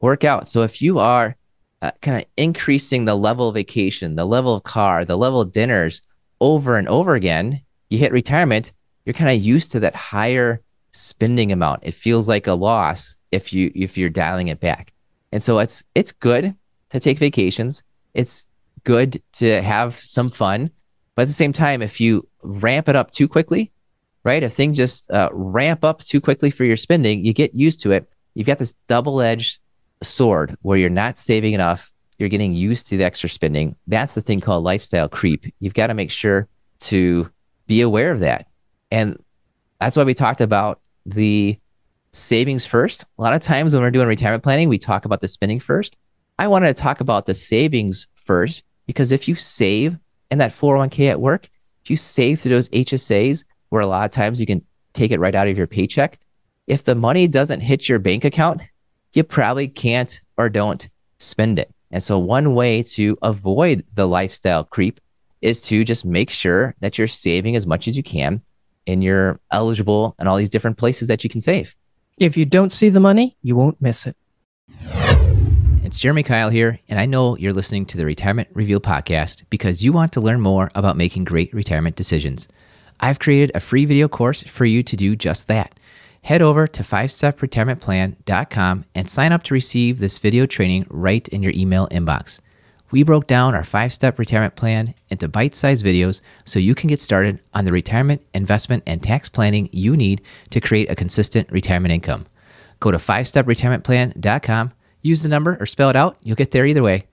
work 0.00 0.22
out? 0.22 0.48
So 0.48 0.62
if 0.62 0.80
you 0.80 1.00
are 1.00 1.34
uh, 1.82 1.90
kind 2.02 2.18
of 2.18 2.24
increasing 2.36 3.04
the 3.04 3.16
level 3.16 3.48
of 3.48 3.56
vacation, 3.56 4.14
the 4.14 4.24
level 4.24 4.54
of 4.54 4.62
car, 4.62 5.04
the 5.04 5.18
level 5.18 5.40
of 5.40 5.50
dinners 5.50 6.02
over 6.40 6.78
and 6.78 6.86
over 6.86 7.16
again, 7.16 7.62
you 7.88 7.98
hit 7.98 8.12
retirement, 8.12 8.72
you're 9.04 9.12
kind 9.12 9.36
of 9.36 9.44
used 9.44 9.72
to 9.72 9.80
that 9.80 9.96
higher 9.96 10.62
spending 10.92 11.50
amount. 11.50 11.80
It 11.82 11.94
feels 11.94 12.28
like 12.28 12.46
a 12.46 12.52
loss 12.52 13.16
if 13.32 13.52
you 13.52 13.72
if 13.74 13.98
you're 13.98 14.08
dialing 14.08 14.46
it 14.46 14.60
back. 14.60 14.92
And 15.32 15.42
so 15.42 15.58
it's 15.58 15.82
it's 15.96 16.12
good 16.12 16.54
to 16.90 17.00
take 17.00 17.18
vacations. 17.18 17.82
It's 18.14 18.46
good 18.84 19.20
to 19.32 19.60
have 19.62 19.96
some 19.96 20.30
fun, 20.30 20.70
but 21.16 21.22
at 21.22 21.26
the 21.26 21.34
same 21.34 21.52
time, 21.52 21.82
if 21.82 22.00
you 22.00 22.28
ramp 22.44 22.88
it 22.88 22.94
up 22.94 23.10
too 23.10 23.26
quickly, 23.26 23.72
right? 24.28 24.42
If 24.42 24.52
things 24.52 24.76
just 24.76 25.10
uh, 25.10 25.30
ramp 25.32 25.84
up 25.84 26.04
too 26.04 26.20
quickly 26.20 26.50
for 26.50 26.66
your 26.66 26.76
spending, 26.76 27.24
you 27.24 27.32
get 27.32 27.54
used 27.54 27.80
to 27.80 27.92
it. 27.92 28.06
You've 28.34 28.46
got 28.46 28.58
this 28.58 28.74
double 28.86 29.22
edged 29.22 29.58
sword 30.02 30.54
where 30.60 30.76
you're 30.76 30.90
not 30.90 31.18
saving 31.18 31.54
enough. 31.54 31.90
You're 32.18 32.28
getting 32.28 32.52
used 32.52 32.88
to 32.88 32.98
the 32.98 33.04
extra 33.04 33.30
spending. 33.30 33.74
That's 33.86 34.14
the 34.14 34.20
thing 34.20 34.42
called 34.42 34.64
lifestyle 34.64 35.08
creep. 35.08 35.46
You've 35.60 35.72
got 35.72 35.86
to 35.86 35.94
make 35.94 36.10
sure 36.10 36.46
to 36.80 37.30
be 37.66 37.80
aware 37.80 38.12
of 38.12 38.20
that. 38.20 38.48
And 38.90 39.18
that's 39.80 39.96
why 39.96 40.04
we 40.04 40.12
talked 40.12 40.42
about 40.42 40.82
the 41.06 41.58
savings 42.12 42.66
first. 42.66 43.06
A 43.18 43.22
lot 43.22 43.32
of 43.32 43.40
times 43.40 43.72
when 43.72 43.82
we're 43.82 43.90
doing 43.90 44.08
retirement 44.08 44.42
planning, 44.42 44.68
we 44.68 44.78
talk 44.78 45.06
about 45.06 45.22
the 45.22 45.28
spending 45.28 45.58
first. 45.58 45.96
I 46.38 46.48
wanted 46.48 46.76
to 46.76 46.82
talk 46.82 47.00
about 47.00 47.24
the 47.24 47.34
savings 47.34 48.08
first 48.14 48.62
because 48.86 49.10
if 49.10 49.26
you 49.26 49.36
save 49.36 49.96
in 50.30 50.36
that 50.36 50.52
401k 50.52 51.08
at 51.08 51.20
work, 51.20 51.48
if 51.82 51.88
you 51.88 51.96
save 51.96 52.40
through 52.40 52.56
those 52.56 52.68
HSAs, 52.68 53.44
where 53.70 53.82
a 53.82 53.86
lot 53.86 54.04
of 54.04 54.10
times 54.10 54.40
you 54.40 54.46
can 54.46 54.64
take 54.92 55.10
it 55.10 55.20
right 55.20 55.34
out 55.34 55.48
of 55.48 55.56
your 55.56 55.66
paycheck, 55.66 56.18
if 56.66 56.84
the 56.84 56.94
money 56.94 57.26
doesn't 57.26 57.60
hit 57.60 57.88
your 57.88 57.98
bank 57.98 58.24
account, 58.24 58.62
you 59.12 59.24
probably 59.24 59.68
can't 59.68 60.20
or 60.36 60.48
don't 60.48 60.88
spend 61.18 61.58
it. 61.58 61.72
And 61.90 62.02
so, 62.02 62.18
one 62.18 62.54
way 62.54 62.82
to 62.82 63.16
avoid 63.22 63.84
the 63.94 64.06
lifestyle 64.06 64.64
creep 64.64 65.00
is 65.40 65.60
to 65.62 65.84
just 65.84 66.04
make 66.04 66.30
sure 66.30 66.74
that 66.80 66.98
you're 66.98 67.08
saving 67.08 67.56
as 67.56 67.66
much 67.66 67.88
as 67.88 67.96
you 67.96 68.02
can 68.02 68.42
and 68.86 69.02
you're 69.02 69.40
eligible 69.50 70.14
and 70.18 70.28
all 70.28 70.36
these 70.36 70.50
different 70.50 70.76
places 70.76 71.08
that 71.08 71.24
you 71.24 71.30
can 71.30 71.40
save. 71.40 71.74
If 72.18 72.36
you 72.36 72.44
don't 72.44 72.72
see 72.72 72.88
the 72.88 73.00
money, 73.00 73.36
you 73.42 73.56
won't 73.56 73.80
miss 73.80 74.06
it. 74.06 74.16
It's 75.84 75.98
Jeremy 75.98 76.22
Keil 76.22 76.52
here, 76.52 76.80
and 76.88 76.98
I 76.98 77.06
know 77.06 77.36
you're 77.38 77.54
listening 77.54 77.86
to 77.86 77.96
the 77.96 78.04
Retirement 78.04 78.48
Revealed 78.52 78.82
podcast 78.82 79.44
because 79.48 79.82
you 79.82 79.92
want 79.92 80.12
to 80.12 80.20
learn 80.20 80.40
more 80.40 80.70
about 80.74 80.98
making 80.98 81.24
great 81.24 81.54
retirement 81.54 81.96
decisions. 81.96 82.46
I've 83.00 83.18
created 83.18 83.52
a 83.54 83.60
free 83.60 83.84
video 83.84 84.08
course 84.08 84.42
for 84.42 84.64
you 84.64 84.82
to 84.82 84.96
do 84.96 85.16
just 85.16 85.48
that. 85.48 85.78
Head 86.22 86.42
over 86.42 86.66
to 86.66 86.82
5stepretirementplan.com 86.82 88.84
and 88.94 89.10
sign 89.10 89.32
up 89.32 89.42
to 89.44 89.54
receive 89.54 89.98
this 89.98 90.18
video 90.18 90.46
training 90.46 90.86
right 90.90 91.26
in 91.28 91.42
your 91.42 91.52
email 91.54 91.88
inbox. 91.88 92.40
We 92.90 93.02
broke 93.02 93.26
down 93.26 93.54
our 93.54 93.64
five 93.64 93.92
step 93.92 94.18
retirement 94.18 94.56
plan 94.56 94.94
into 95.10 95.28
bite 95.28 95.54
sized 95.54 95.84
videos 95.84 96.20
so 96.44 96.58
you 96.58 96.74
can 96.74 96.88
get 96.88 97.00
started 97.00 97.40
on 97.54 97.64
the 97.64 97.72
retirement, 97.72 98.22
investment, 98.34 98.82
and 98.86 99.02
tax 99.02 99.28
planning 99.28 99.68
you 99.72 99.96
need 99.96 100.22
to 100.50 100.60
create 100.60 100.90
a 100.90 100.96
consistent 100.96 101.50
retirement 101.52 101.92
income. 101.92 102.26
Go 102.80 102.90
to 102.90 102.98
5stepretirementplan.com, 102.98 104.72
use 105.02 105.22
the 105.22 105.28
number 105.28 105.56
or 105.60 105.66
spell 105.66 105.90
it 105.90 105.96
out. 105.96 106.16
You'll 106.22 106.36
get 106.36 106.52
there 106.52 106.66
either 106.66 106.82
way. 106.82 107.06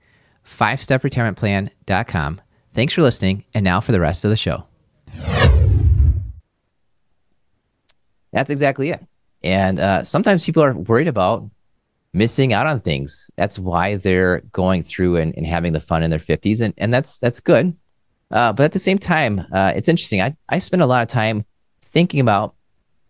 5stepretirementplan.com. 0.46 2.40
Thanks 2.72 2.92
for 2.92 3.02
listening, 3.02 3.44
and 3.54 3.64
now 3.64 3.80
for 3.80 3.92
the 3.92 4.00
rest 4.00 4.24
of 4.24 4.30
the 4.30 4.36
show. 4.36 4.66
That's 8.32 8.50
exactly 8.50 8.90
it. 8.90 9.04
And 9.42 9.78
uh, 9.78 10.04
sometimes 10.04 10.44
people 10.44 10.62
are 10.62 10.74
worried 10.74 11.08
about 11.08 11.48
missing 12.12 12.52
out 12.52 12.66
on 12.66 12.80
things. 12.80 13.30
That's 13.36 13.58
why 13.58 13.96
they're 13.96 14.40
going 14.52 14.82
through 14.82 15.16
and, 15.16 15.34
and 15.36 15.46
having 15.46 15.72
the 15.72 15.80
fun 15.80 16.02
in 16.02 16.10
their 16.10 16.18
50s. 16.18 16.60
And, 16.60 16.74
and 16.78 16.92
that's 16.92 17.18
that's 17.18 17.40
good. 17.40 17.76
Uh, 18.30 18.52
but 18.52 18.64
at 18.64 18.72
the 18.72 18.78
same 18.78 18.98
time, 18.98 19.46
uh, 19.52 19.72
it's 19.76 19.88
interesting. 19.88 20.20
I, 20.20 20.34
I 20.48 20.58
spend 20.58 20.82
a 20.82 20.86
lot 20.86 21.02
of 21.02 21.08
time 21.08 21.44
thinking 21.82 22.20
about 22.20 22.54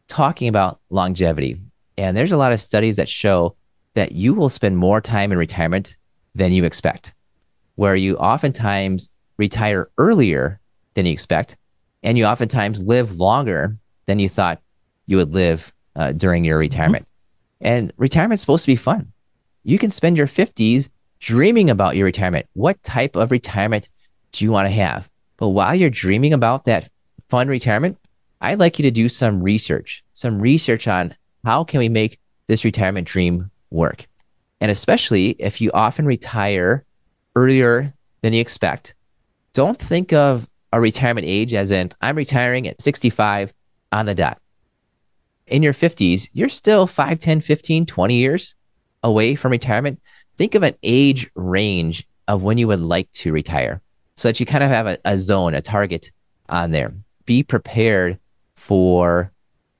talking 0.08 0.48
about 0.48 0.80
longevity. 0.90 1.60
And 1.96 2.16
there's 2.16 2.32
a 2.32 2.36
lot 2.36 2.52
of 2.52 2.60
studies 2.60 2.96
that 2.96 3.08
show 3.08 3.56
that 3.94 4.12
you 4.12 4.34
will 4.34 4.50
spend 4.50 4.76
more 4.76 5.00
time 5.00 5.32
in 5.32 5.38
retirement 5.38 5.96
than 6.34 6.52
you 6.52 6.64
expect, 6.64 7.14
where 7.76 7.96
you 7.96 8.16
oftentimes 8.18 9.08
retire 9.38 9.90
earlier 9.96 10.60
than 10.94 11.06
you 11.06 11.12
expect, 11.12 11.56
and 12.02 12.18
you 12.18 12.26
oftentimes 12.26 12.82
live 12.82 13.16
longer 13.16 13.78
than 14.06 14.18
you 14.18 14.28
thought 14.28 14.60
you 15.06 15.16
would 15.16 15.32
live 15.32 15.72
uh, 15.94 16.12
during 16.12 16.44
your 16.44 16.58
retirement. 16.58 17.04
Mm-hmm. 17.04 17.66
And 17.66 17.92
retirement's 17.96 18.42
supposed 18.42 18.64
to 18.64 18.72
be 18.72 18.76
fun. 18.76 19.12
You 19.64 19.78
can 19.78 19.90
spend 19.90 20.16
your 20.16 20.26
50s 20.26 20.88
dreaming 21.18 21.70
about 21.70 21.96
your 21.96 22.04
retirement. 22.04 22.46
What 22.52 22.82
type 22.82 23.16
of 23.16 23.30
retirement 23.30 23.88
do 24.32 24.44
you 24.44 24.50
want 24.50 24.66
to 24.66 24.74
have? 24.74 25.08
But 25.38 25.48
while 25.48 25.74
you're 25.74 25.90
dreaming 25.90 26.32
about 26.32 26.64
that 26.64 26.88
fun 27.28 27.48
retirement, 27.48 27.98
I'd 28.40 28.58
like 28.58 28.78
you 28.78 28.82
to 28.84 28.90
do 28.90 29.08
some 29.08 29.42
research, 29.42 30.04
some 30.14 30.40
research 30.40 30.86
on 30.86 31.14
how 31.44 31.64
can 31.64 31.78
we 31.78 31.88
make 31.88 32.18
this 32.46 32.64
retirement 32.64 33.08
dream 33.08 33.50
work? 33.70 34.06
And 34.60 34.70
especially 34.70 35.30
if 35.38 35.60
you 35.60 35.70
often 35.72 36.06
retire 36.06 36.84
earlier 37.34 37.92
than 38.22 38.32
you 38.32 38.40
expect, 38.40 38.94
don't 39.52 39.78
think 39.78 40.12
of 40.12 40.48
a 40.72 40.80
retirement 40.80 41.26
age 41.26 41.54
as 41.54 41.70
in 41.70 41.90
I'm 42.00 42.16
retiring 42.16 42.68
at 42.68 42.82
65 42.82 43.52
on 43.92 44.06
the 44.06 44.14
dot 44.14 44.38
in 45.46 45.62
your 45.62 45.72
50s, 45.72 46.28
you're 46.32 46.48
still 46.48 46.86
5, 46.86 47.18
10, 47.18 47.40
15, 47.40 47.86
20 47.86 48.14
years 48.14 48.54
away 49.02 49.34
from 49.34 49.52
retirement. 49.52 50.00
Think 50.36 50.54
of 50.54 50.62
an 50.62 50.74
age 50.82 51.30
range 51.34 52.06
of 52.28 52.42
when 52.42 52.58
you 52.58 52.66
would 52.68 52.80
like 52.80 53.10
to 53.12 53.32
retire 53.32 53.80
so 54.16 54.28
that 54.28 54.40
you 54.40 54.46
kind 54.46 54.64
of 54.64 54.70
have 54.70 54.86
a, 54.86 54.98
a 55.04 55.16
zone, 55.16 55.54
a 55.54 55.62
target 55.62 56.10
on 56.48 56.70
there. 56.70 56.92
Be 57.24 57.42
prepared 57.42 58.18
for 58.56 59.30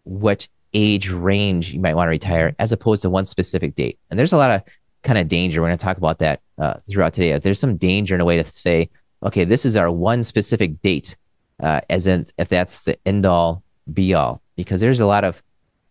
what 0.04 0.46
age 0.73 1.11
range 1.11 1.73
you 1.73 1.80
might 1.80 1.94
want 1.94 2.06
to 2.06 2.11
retire 2.11 2.54
as 2.58 2.70
opposed 2.73 3.02
to 3.02 3.11
one 3.11 3.26
specific 3.26 3.75
date. 3.75 3.99
And 4.11 4.18
there's 4.18 4.32
a 4.32 4.37
lot 4.37 4.50
of 4.50 4.62
kind 5.02 5.18
of 5.18 5.28
danger. 5.28 5.61
We're 5.61 5.68
going 5.68 5.78
to 5.78 5.85
talk 5.85 5.96
about 5.96 6.18
that 6.18 6.40
uh, 6.58 6.75
throughout 6.88 7.14
today. 7.14 7.38
There's 7.38 7.61
some 7.61 7.76
danger 7.76 8.14
in 8.14 8.20
a 8.20 8.25
way 8.25 8.40
to 8.40 8.50
say, 8.50 8.90
okay, 9.23 9.44
this 9.44 9.64
is 9.64 9.76
our 9.76 9.90
one 9.90 10.23
specific 10.23 10.80
date, 10.82 11.16
uh, 11.62 11.80
as 11.88 12.06
in 12.06 12.26
if 12.38 12.49
that's 12.49 12.85
the 12.85 12.99
end 13.06 13.25
all 13.26 13.62
be 13.92 14.14
all, 14.14 14.42
because 14.56 14.80
there's 14.80 15.00
a 15.00 15.06
lot 15.06 15.25
of 15.25 15.42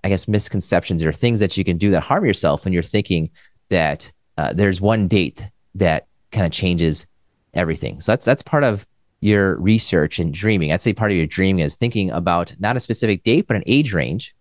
I 0.06 0.10
guess, 0.10 0.28
misconceptions 0.28 1.04
or 1.04 1.12
things 1.12 1.40
that 1.40 1.58
you 1.58 1.64
can 1.64 1.80
do 1.80 1.90
that 1.92 2.02
harm 2.02 2.26
yourself 2.26 2.64
when 2.64 2.74
you're 2.74 2.84
thinking 2.84 3.32
that 3.70 4.12
uh, 4.38 4.54
there's 4.54 4.80
one 4.80 5.08
date 5.08 5.44
that 5.74 6.06
kind 6.32 6.46
of 6.46 6.52
changes 6.52 7.08
everything. 7.56 8.00
So 8.02 8.12
that's 8.12 8.24
that's 8.24 8.44
part 8.44 8.64
of 8.64 8.86
your 9.20 9.60
research 9.60 10.20
and 10.20 10.32
dreaming. 10.32 10.72
I'd 10.72 10.84
say 10.84 10.94
part 10.94 11.10
of 11.10 11.18
your 11.18 11.26
dreaming 11.26 11.66
is 11.66 11.76
thinking 11.76 12.12
about 12.12 12.54
not 12.60 12.78
a 12.78 12.80
specific 12.80 13.24
date, 13.24 13.48
but 13.48 13.58
an 13.58 13.64
age 13.66 13.94
range. 13.94 14.36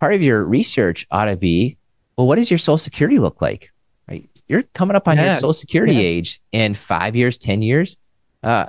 Part 0.00 0.14
of 0.14 0.22
your 0.22 0.42
research 0.42 1.06
ought 1.10 1.26
to 1.26 1.36
be, 1.36 1.76
well, 2.16 2.26
what 2.26 2.36
does 2.36 2.50
your 2.50 2.56
social 2.56 2.78
security 2.78 3.18
look 3.18 3.42
like? 3.42 3.70
Right? 4.08 4.26
You're 4.48 4.62
coming 4.72 4.96
up 4.96 5.06
on 5.06 5.18
yes. 5.18 5.24
your 5.26 5.34
social 5.34 5.52
security 5.52 6.02
age 6.02 6.40
in 6.50 6.74
five 6.74 7.14
years, 7.14 7.36
10 7.36 7.60
years. 7.60 7.98
Uh, 8.42 8.66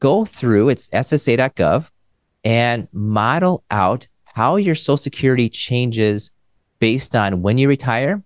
go 0.00 0.24
through 0.24 0.70
it's 0.70 0.88
ssa.gov 0.88 1.90
and 2.42 2.88
model 2.92 3.62
out 3.70 4.08
how 4.34 4.56
your 4.56 4.74
Social 4.74 4.96
Security 4.96 5.48
changes 5.48 6.30
based 6.78 7.14
on 7.14 7.42
when 7.42 7.58
you 7.58 7.68
retire 7.68 8.22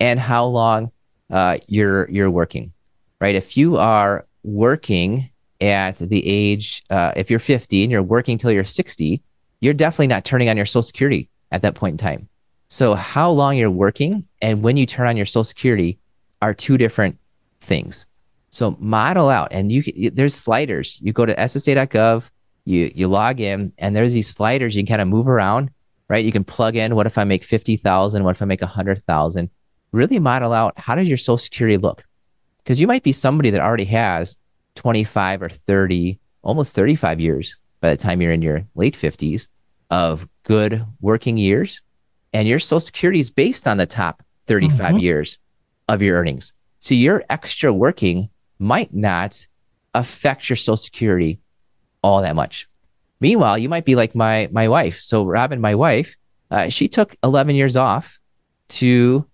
and 0.00 0.20
how 0.20 0.44
long 0.44 0.90
uh, 1.30 1.58
you're 1.66 2.08
you're 2.10 2.30
working, 2.30 2.72
right? 3.20 3.34
If 3.34 3.56
you 3.56 3.76
are 3.76 4.26
working 4.44 5.30
at 5.60 5.96
the 5.96 6.26
age, 6.26 6.84
uh, 6.90 7.12
if 7.16 7.30
you're 7.30 7.40
50 7.40 7.82
and 7.82 7.90
you're 7.90 8.02
working 8.02 8.38
till 8.38 8.52
you're 8.52 8.64
60, 8.64 9.22
you're 9.60 9.74
definitely 9.74 10.08
not 10.08 10.24
turning 10.24 10.48
on 10.48 10.56
your 10.56 10.66
Social 10.66 10.82
Security 10.82 11.28
at 11.50 11.62
that 11.62 11.74
point 11.74 11.94
in 11.94 11.98
time. 11.98 12.28
So 12.68 12.94
how 12.94 13.30
long 13.30 13.56
you're 13.56 13.70
working 13.70 14.26
and 14.42 14.62
when 14.62 14.76
you 14.76 14.86
turn 14.86 15.06
on 15.06 15.16
your 15.16 15.26
Social 15.26 15.44
Security 15.44 15.98
are 16.42 16.52
two 16.52 16.76
different 16.76 17.18
things. 17.60 18.06
So 18.50 18.76
model 18.78 19.28
out, 19.28 19.48
and 19.50 19.70
you 19.72 20.10
there's 20.10 20.34
sliders. 20.34 20.98
You 21.02 21.12
go 21.12 21.26
to 21.26 21.34
SSA.gov 21.34 22.30
you 22.66 22.90
you 22.94 23.08
log 23.08 23.40
in 23.40 23.72
and 23.78 23.96
there's 23.96 24.12
these 24.12 24.28
sliders 24.28 24.76
you 24.76 24.82
can 24.82 24.88
kind 24.88 25.00
of 25.00 25.08
move 25.08 25.28
around, 25.28 25.70
right? 26.08 26.24
You 26.24 26.32
can 26.32 26.44
plug 26.44 26.76
in 26.76 26.94
what 26.94 27.06
if 27.06 27.16
I 27.16 27.24
make 27.24 27.44
50,000, 27.44 28.22
what 28.24 28.36
if 28.36 28.42
I 28.42 28.44
make 28.44 28.60
100,000? 28.60 29.50
Really 29.92 30.18
model 30.18 30.52
out 30.52 30.78
how 30.78 30.94
does 30.96 31.08
your 31.08 31.16
social 31.16 31.38
security 31.38 31.78
look? 31.78 32.04
Because 32.58 32.78
you 32.78 32.86
might 32.86 33.04
be 33.04 33.12
somebody 33.12 33.50
that 33.50 33.60
already 33.60 33.84
has 33.84 34.36
25 34.74 35.42
or 35.42 35.48
30, 35.48 36.18
almost 36.42 36.74
35 36.74 37.20
years 37.20 37.58
by 37.80 37.90
the 37.90 37.96
time 37.96 38.20
you're 38.20 38.32
in 38.32 38.42
your 38.42 38.66
late 38.74 38.96
50s 38.96 39.48
of 39.88 40.28
good 40.42 40.84
working 41.00 41.36
years 41.36 41.80
and 42.32 42.48
your 42.48 42.58
social 42.58 42.80
security 42.80 43.20
is 43.20 43.30
based 43.30 43.68
on 43.68 43.76
the 43.76 43.86
top 43.86 44.22
35 44.48 44.78
mm-hmm. 44.78 44.98
years 44.98 45.38
of 45.88 46.02
your 46.02 46.18
earnings. 46.18 46.52
So 46.80 46.94
your 46.94 47.24
extra 47.30 47.72
working 47.72 48.28
might 48.58 48.92
not 48.92 49.46
affect 49.94 50.50
your 50.50 50.56
social 50.56 50.76
security 50.76 51.38
all 52.06 52.22
that 52.22 52.36
much. 52.36 52.68
Meanwhile, 53.20 53.58
you 53.58 53.68
might 53.68 53.84
be 53.84 53.96
like 53.96 54.14
my 54.14 54.48
my 54.52 54.68
wife. 54.68 55.00
So 55.00 55.24
Robin, 55.24 55.60
my 55.60 55.74
wife, 55.74 56.16
uh, 56.50 56.68
she 56.68 56.86
took 56.86 57.16
11 57.24 57.56
years 57.56 57.76
off 57.76 58.20
to 58.68 59.26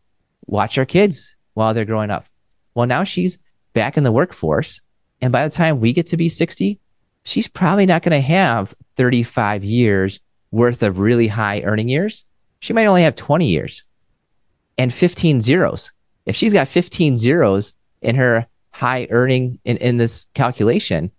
watch 0.46 0.78
our 0.78 0.86
kids 0.86 1.36
while 1.52 1.74
they're 1.74 1.84
growing 1.84 2.10
up. 2.10 2.26
Well, 2.74 2.86
now 2.86 3.04
she's 3.04 3.36
back 3.74 3.98
in 3.98 4.04
the 4.04 4.12
workforce, 4.12 4.80
and 5.20 5.30
by 5.30 5.46
the 5.46 5.54
time 5.54 5.80
we 5.80 5.92
get 5.92 6.06
to 6.08 6.16
be 6.16 6.30
60, 6.30 6.78
she's 7.24 7.48
probably 7.48 7.84
not 7.84 8.02
going 8.02 8.12
to 8.12 8.26
have 8.26 8.74
35 8.96 9.64
years 9.64 10.20
worth 10.50 10.82
of 10.82 10.98
really 10.98 11.28
high 11.28 11.60
earning 11.62 11.90
years. 11.90 12.24
She 12.60 12.72
might 12.72 12.86
only 12.86 13.02
have 13.02 13.16
20 13.16 13.46
years 13.46 13.84
and 14.78 14.92
15 14.92 15.42
zeros. 15.42 15.92
If 16.24 16.36
she's 16.36 16.52
got 16.54 16.68
15 16.68 17.18
zeros 17.18 17.74
in 18.00 18.16
her 18.16 18.46
high 18.70 19.08
earning 19.10 19.58
in, 19.64 19.76
in 19.78 19.98
this 19.98 20.26
calculation, 20.34 21.10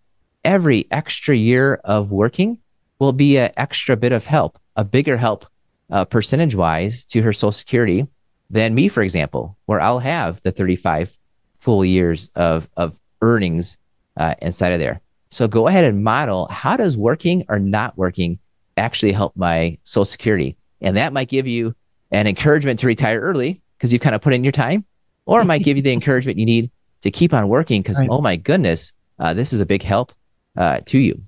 every 0.43 0.87
extra 0.91 1.35
year 1.35 1.75
of 1.83 2.11
working 2.11 2.59
will 2.99 3.13
be 3.13 3.37
an 3.37 3.51
extra 3.57 3.95
bit 3.97 4.11
of 4.11 4.25
help, 4.25 4.59
a 4.75 4.83
bigger 4.83 5.17
help 5.17 5.45
uh, 5.89 6.05
percentage 6.05 6.55
wise 6.55 7.03
to 7.05 7.21
her 7.21 7.33
social 7.33 7.51
security 7.51 8.07
than 8.49 8.73
me, 8.75 8.87
for 8.87 9.03
example, 9.03 9.57
where 9.65 9.81
I'll 9.81 9.99
have 9.99 10.41
the 10.41 10.51
35 10.51 11.17
full 11.59 11.83
years 11.83 12.29
of, 12.35 12.69
of 12.77 12.99
earnings 13.21 13.77
uh, 14.17 14.35
inside 14.41 14.73
of 14.73 14.79
there. 14.79 15.01
So 15.29 15.47
go 15.47 15.67
ahead 15.67 15.85
and 15.85 16.03
model 16.03 16.47
how 16.47 16.77
does 16.77 16.95
working 16.95 17.45
or 17.49 17.57
not 17.59 17.97
working 17.97 18.39
actually 18.77 19.11
help 19.11 19.35
my 19.35 19.77
social 19.83 20.05
security? 20.05 20.55
And 20.81 20.97
that 20.97 21.13
might 21.13 21.29
give 21.29 21.47
you 21.47 21.75
an 22.11 22.27
encouragement 22.27 22.79
to 22.79 22.87
retire 22.87 23.19
early 23.19 23.61
because 23.77 23.91
you've 23.91 24.01
kind 24.01 24.13
of 24.15 24.21
put 24.21 24.33
in 24.33 24.43
your 24.43 24.51
time. 24.51 24.85
or 25.25 25.41
it 25.41 25.45
might 25.45 25.63
give 25.63 25.77
you 25.77 25.83
the 25.83 25.91
encouragement 25.99 26.37
you 26.37 26.45
need 26.45 26.69
to 27.01 27.09
keep 27.09 27.33
on 27.33 27.47
working 27.47 27.81
because, 27.81 27.99
Right. 27.99 28.09
oh 28.11 28.21
my 28.21 28.35
goodness, 28.35 28.93
uh, 29.19 29.33
this 29.33 29.53
is 29.53 29.59
a 29.61 29.65
big 29.65 29.81
help 29.81 30.13
uh, 30.55 30.79
to 30.85 30.99
you. 30.99 31.21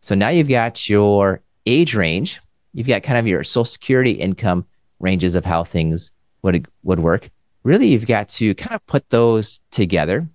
So 0.00 0.14
now 0.14 0.28
you've 0.28 0.48
got 0.48 0.88
your 0.88 1.42
age 1.66 1.94
range, 1.94 2.40
you've 2.72 2.86
got 2.86 3.02
kind 3.02 3.18
of 3.18 3.26
your 3.26 3.42
social 3.42 3.64
security 3.64 4.12
income 4.12 4.66
ranges 5.00 5.34
of 5.34 5.44
how 5.44 5.64
things 5.64 6.12
would 6.42 6.68
would 6.82 7.00
work. 7.00 7.30
Really, 7.62 7.88
you've 7.88 8.06
got 8.06 8.28
to 8.30 8.54
kind 8.54 8.76
of 8.76 8.86
put 8.86 9.10
those 9.10 9.60
together, 9.72 10.28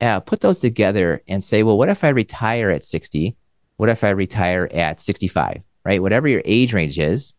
uh, 0.00 0.20
put 0.20 0.40
those 0.40 0.60
together, 0.60 1.22
and 1.28 1.44
say, 1.44 1.62
well, 1.62 1.76
what 1.76 1.90
if 1.90 2.02
I 2.02 2.08
retire 2.08 2.70
at 2.70 2.86
60? 2.86 3.36
What 3.76 3.90
if 3.90 4.02
I 4.02 4.10
retire 4.10 4.68
at 4.72 5.00
65? 5.00 5.60
Right, 5.84 6.00
whatever 6.00 6.28
your 6.28 6.40
age 6.46 6.72
range 6.72 6.98
is, 6.98 7.34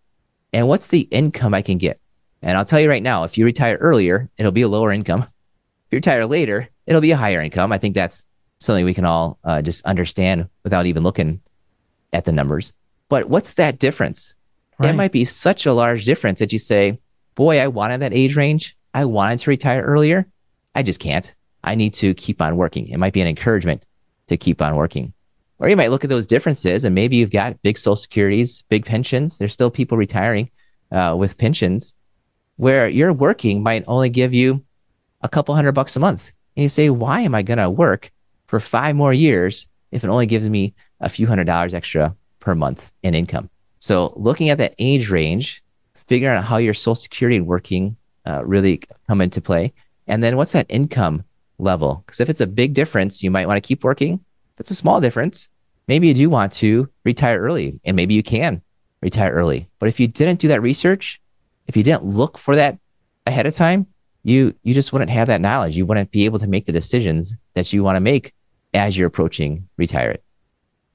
and 0.54 0.68
what's 0.68 0.90
the 0.90 1.02
income 1.02 1.56
I 1.56 1.64
can 1.64 1.80
get? 1.80 2.00
And 2.44 2.56
I'll 2.56 2.66
tell 2.66 2.80
you 2.80 2.90
right 2.90 3.02
now, 3.02 3.24
if 3.24 3.40
you 3.40 3.46
retire 3.46 3.78
earlier, 3.78 4.30
it'll 4.38 4.52
be 4.52 4.62
a 4.62 4.68
lower 4.68 4.92
income. 4.92 5.24
If 5.24 5.92
you 5.92 5.98
retire 5.98 6.28
later, 6.28 6.70
it'll 6.86 7.02
be 7.02 7.10
a 7.10 7.18
higher 7.18 7.42
income. 7.42 7.72
I 7.72 7.80
think 7.80 7.96
that's 7.96 8.24
something 8.66 8.86
we 8.86 8.94
can 8.94 9.06
all 9.06 9.38
uh, 9.44 9.62
just 9.62 9.86
understand 9.86 10.50
without 10.64 10.86
even 10.86 11.04
looking 11.04 11.42
at 12.14 12.26
the 12.26 12.32
numbers. 12.32 12.74
But 13.10 13.30
what's 13.30 13.54
that 13.56 13.80
difference? 13.80 14.36
Right. 14.80 14.90
It 14.90 14.96
might 14.96 15.12
be 15.12 15.26
such 15.26 15.66
a 15.66 15.74
large 15.74 16.06
difference 16.06 16.40
that 16.40 16.52
you 16.52 16.60
say, 16.60 17.00
boy, 17.36 17.60
I 17.60 17.68
wanted 17.68 18.02
that 18.02 18.14
age 18.14 18.36
range. 18.36 18.76
I 18.94 19.06
wanted 19.06 19.40
to 19.40 19.50
retire 19.50 19.82
earlier. 19.82 20.28
I 20.74 20.84
just 20.84 21.00
can't. 21.00 21.34
I 21.64 21.76
need 21.76 21.94
to 21.96 22.14
keep 22.14 22.42
on 22.42 22.58
working. 22.58 22.88
It 22.90 22.98
might 22.98 23.14
be 23.14 23.22
an 23.22 23.28
encouragement 23.28 23.86
to 24.28 24.38
keep 24.38 24.62
on 24.62 24.76
working. 24.76 25.14
Or 25.60 25.70
you 25.70 25.78
might 25.78 25.92
look 25.92 26.04
at 26.04 26.10
those 26.10 26.26
differences 26.26 26.84
and 26.84 26.94
maybe 26.94 27.16
you've 27.16 27.32
got 27.32 27.62
big 27.62 27.78
social 27.78 27.96
securities, 27.96 28.64
big 28.70 28.86
pensions. 28.86 29.38
There's 29.38 29.54
still 29.54 29.72
people 29.72 29.98
retiring 29.98 30.50
uh, 30.92 31.16
with 31.18 31.38
pensions 31.38 31.96
where 32.58 32.88
your 32.88 33.14
working 33.14 33.64
might 33.64 33.84
only 33.88 34.10
give 34.10 34.34
you 34.34 34.64
a 35.22 35.30
couple 35.30 35.56
hundred 35.56 35.72
bucks 35.72 35.96
a 35.96 36.00
month. 36.00 36.34
And 36.56 36.64
you 36.64 36.70
say, 36.70 36.90
why 36.90 37.22
am 37.22 37.36
I 37.36 37.42
going 37.42 37.58
to 37.58 37.70
work 37.70 38.12
for 38.48 38.60
five 38.60 38.96
more 38.96 39.14
years 39.14 39.68
if 39.92 40.04
it 40.04 40.10
only 40.10 40.26
gives 40.26 40.50
me 40.50 40.74
a 41.00 41.10
few 41.10 41.28
hundred 41.28 41.46
dollars 41.46 41.74
extra 41.74 42.16
per 42.40 42.56
month 42.56 42.92
in 43.04 43.14
income? 43.14 43.50
So 43.80 44.14
looking 44.16 44.50
at 44.50 44.58
that 44.58 44.76
age 44.80 45.10
range, 45.10 45.64
figuring 46.08 46.38
out 46.38 46.44
how 46.44 46.58
your 46.58 46.74
social 46.74 46.96
security 46.96 47.38
and 47.38 47.48
working 47.48 47.98
uh, 48.26 48.44
really 48.46 48.82
come 49.08 49.22
into 49.22 49.42
play. 49.42 49.74
And 50.08 50.24
then 50.24 50.38
what's 50.38 50.54
that 50.54 50.66
income 50.70 51.24
level? 51.58 52.04
Because 52.06 52.20
if 52.20 52.30
it's 52.30 52.42
a 52.42 52.48
big 52.48 52.74
difference, 52.74 53.24
you 53.24 53.32
might 53.32 53.48
want 53.48 53.58
to 53.58 53.68
keep 53.68 53.84
working. 53.84 54.16
If 54.56 54.62
it's 54.62 54.72
a 54.72 54.76
small 54.76 55.02
difference, 55.02 55.50
maybe 55.88 56.08
you 56.08 56.14
do 56.14 56.30
want 56.30 56.52
to 56.54 56.90
retire 57.04 57.40
early 57.40 57.80
and 57.84 57.96
maybe 57.96 58.14
you 58.14 58.24
can 58.24 58.62
retire 59.02 59.32
early. 59.32 59.70
But 59.80 59.90
if 59.90 60.00
you 60.00 60.08
didn't 60.08 60.40
do 60.40 60.48
that 60.50 60.62
research, 60.62 61.22
if 61.68 61.76
you 61.76 61.84
didn't 61.84 62.06
look 62.06 62.38
for 62.38 62.56
that 62.56 62.80
ahead 63.26 63.48
of 63.48 63.54
time, 63.54 63.88
you 64.26 64.56
you 64.64 64.74
just 64.74 64.92
wouldn't 64.92 65.12
have 65.12 65.28
that 65.28 65.40
knowledge. 65.40 65.78
You 65.78 65.86
wouldn't 65.86 66.10
be 66.10 66.26
able 66.26 66.40
to 66.40 66.48
make 66.48 66.66
the 66.66 66.72
decisions 66.72 67.36
that 67.54 67.72
you 67.72 67.84
want 67.84 67.96
to 67.96 68.00
make 68.00 68.34
as 68.74 68.98
you're 68.98 69.08
approaching 69.08 69.70
retirement. 69.78 70.22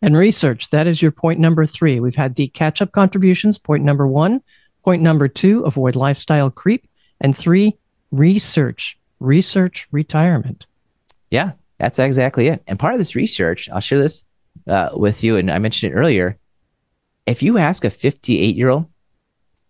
And 0.03 0.17
research, 0.17 0.71
that 0.71 0.89
is 0.89 1.01
your 1.01 1.13
point 1.13 1.39
number 1.39 1.65
three. 1.65 2.01
We've 2.01 2.17
had 2.17 2.35
the 2.35 2.49
catch 2.49 2.83
up 2.83 2.91
contributions, 2.91 3.57
point 3.57 3.85
number 3.85 4.07
one. 4.07 4.43
Point 4.83 5.03
number 5.03 5.29
two, 5.29 5.63
avoid 5.63 5.95
lifestyle 5.95 6.51
creep. 6.51 6.89
And 7.21 7.37
three, 7.37 7.77
research, 8.11 8.99
research 9.21 9.87
retirement. 9.93 10.67
Yeah, 11.31 11.53
that's 11.79 12.01
exactly 12.01 12.49
it. 12.49 12.63
And 12.67 12.79
part 12.79 12.95
of 12.95 12.99
this 12.99 13.15
research, 13.15 13.69
I'll 13.71 13.81
share 13.81 14.01
this 14.01 14.25
uh, 14.67 14.91
with 14.95 15.23
you, 15.23 15.37
and 15.37 15.51
I 15.51 15.59
mentioned 15.59 15.93
it 15.93 15.97
earlier. 15.97 16.37
If 17.27 17.43
you 17.43 17.59
ask 17.59 17.85
a 17.85 17.91
58 17.91 18.57
year 18.57 18.71
old, 18.71 18.87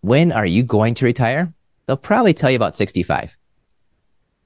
when 0.01 0.33
are 0.33 0.47
you 0.47 0.63
going 0.63 0.95
to 0.95 1.05
retire? 1.05 1.53
They'll 1.87 1.99
probably 1.99 2.33
tell 2.33 2.51
you 2.51 2.57
about 2.57 2.77
65. 2.77 3.37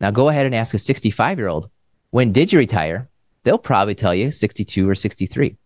Now 0.04 0.10
go 0.10 0.28
ahead 0.28 0.44
and 0.44 0.54
ask 0.54 0.74
a 0.74 0.78
65 0.78 1.38
year 1.38 1.48
old, 1.48 1.70
when 2.10 2.30
did 2.30 2.52
you 2.52 2.58
retire? 2.58 3.08
They'll 3.42 3.56
probably 3.56 3.94
tell 3.94 4.14
you 4.14 4.30
62 4.30 4.86
or 4.86 4.94
63. 4.94 5.56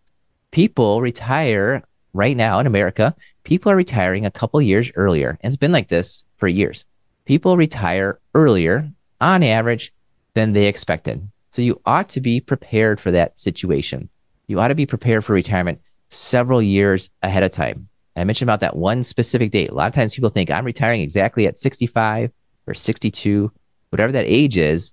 People 0.52 1.00
retire 1.00 1.82
right 2.12 2.36
now 2.36 2.60
in 2.60 2.68
America. 2.68 3.16
People 3.42 3.72
are 3.72 3.74
retiring 3.74 4.24
a 4.24 4.30
couple 4.30 4.62
years 4.62 4.92
earlier. 4.94 5.30
And 5.40 5.50
it's 5.52 5.56
been 5.56 5.72
like 5.72 5.88
this 5.88 6.24
for 6.36 6.46
years. 6.46 6.84
People 7.24 7.56
retire 7.56 8.20
earlier 8.32 8.88
on 9.20 9.42
average 9.42 9.92
than 10.34 10.52
they 10.52 10.66
expected. 10.66 11.28
So 11.50 11.60
you 11.60 11.80
ought 11.84 12.08
to 12.10 12.20
be 12.20 12.38
prepared 12.38 13.00
for 13.00 13.10
that 13.10 13.40
situation. 13.40 14.08
You 14.46 14.60
ought 14.60 14.68
to 14.68 14.76
be 14.76 14.86
prepared 14.86 15.24
for 15.24 15.32
retirement 15.32 15.80
several 16.10 16.62
years 16.62 17.10
ahead 17.24 17.42
of 17.42 17.50
time. 17.50 17.88
And 18.14 18.20
I 18.20 18.24
mentioned 18.24 18.48
about 18.48 18.60
that 18.60 18.76
one 18.76 19.02
specific 19.02 19.50
date. 19.50 19.70
A 19.70 19.74
lot 19.74 19.88
of 19.88 19.94
times 19.94 20.14
people 20.14 20.30
think 20.30 20.48
I'm 20.48 20.64
retiring 20.64 21.00
exactly 21.00 21.48
at 21.48 21.58
65 21.58 22.30
or 22.68 22.74
62, 22.74 23.50
whatever 23.90 24.12
that 24.12 24.26
age 24.26 24.56
is. 24.56 24.92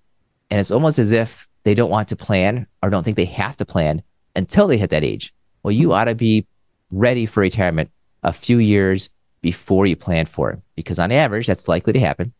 And 0.49 0.59
it's 0.59 0.71
almost 0.71 0.99
as 0.99 1.11
if 1.11 1.47
they 1.63 1.73
don't 1.73 1.89
want 1.89 2.09
to 2.09 2.15
plan 2.15 2.67
or 2.81 2.89
don't 2.89 3.03
think 3.03 3.17
they 3.17 3.25
have 3.25 3.57
to 3.57 3.65
plan 3.65 4.01
until 4.35 4.67
they 4.67 4.77
hit 4.77 4.91
that 4.91 5.03
age. 5.03 5.33
Well, 5.63 5.71
you 5.71 5.87
hmm. 5.87 5.93
ought 5.93 6.05
to 6.05 6.15
be 6.15 6.45
ready 6.91 7.25
for 7.25 7.41
retirement 7.41 7.89
a 8.23 8.33
few 8.33 8.57
years 8.59 9.09
before 9.41 9.85
you 9.85 9.95
plan 9.95 10.25
for 10.25 10.51
it, 10.51 10.59
because 10.75 10.97
on 10.97 11.11
average, 11.11 11.45
that's 11.45 11.67
likely 11.67 11.93
to 11.93 11.99
happen. 11.99 12.33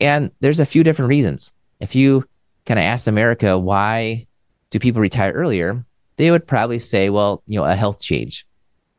And 0.00 0.30
there's 0.40 0.60
a 0.60 0.66
few 0.66 0.82
different 0.82 1.10
reasons. 1.10 1.52
If 1.80 1.94
you 1.94 2.24
kind 2.64 2.78
of 2.78 2.84
asked 2.84 3.08
America, 3.08 3.58
why 3.58 4.26
do 4.70 4.78
people 4.78 5.02
retire 5.02 5.32
earlier? 5.32 5.84
They 6.16 6.30
would 6.30 6.46
probably 6.46 6.78
say, 6.78 7.10
well, 7.10 7.42
you 7.46 7.58
know, 7.58 7.64
a 7.64 7.74
health 7.74 8.00
change. 8.00 8.46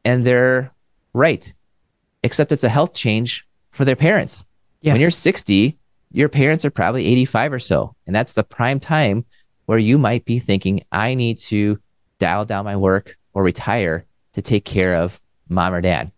And 0.06 0.24
they're 0.24 0.72
right, 1.14 1.52
except 2.24 2.52
it's 2.52 2.64
a 2.64 2.70
health 2.70 2.94
change 2.94 3.48
for 3.72 3.86
their 3.86 3.96
parents. 3.96 4.46
Yes. 4.82 4.94
When 4.94 5.02
you're 5.02 5.12
60, 5.12 5.79
your 6.12 6.30
parents 6.30 6.66
are 6.66 6.72
probably 6.72 7.06
85 7.06 7.54
or 7.54 7.60
so. 7.60 7.96
And 8.08 8.16
that's 8.16 8.34
the 8.34 8.44
prime 8.44 8.80
time 8.80 9.26
where 9.66 9.80
you 9.80 9.98
might 9.98 10.26
be 10.26 10.40
thinking, 10.40 10.84
I 10.92 11.14
need 11.14 11.38
to 11.40 11.80
dial 12.18 12.46
down 12.46 12.66
my 12.66 12.76
work 12.76 13.18
or 13.34 13.44
retire 13.44 14.06
to 14.34 14.42
take 14.42 14.66
care 14.66 14.96
of 14.96 15.20
mom 15.48 15.74
or 15.74 15.82
dad. 15.82 16.12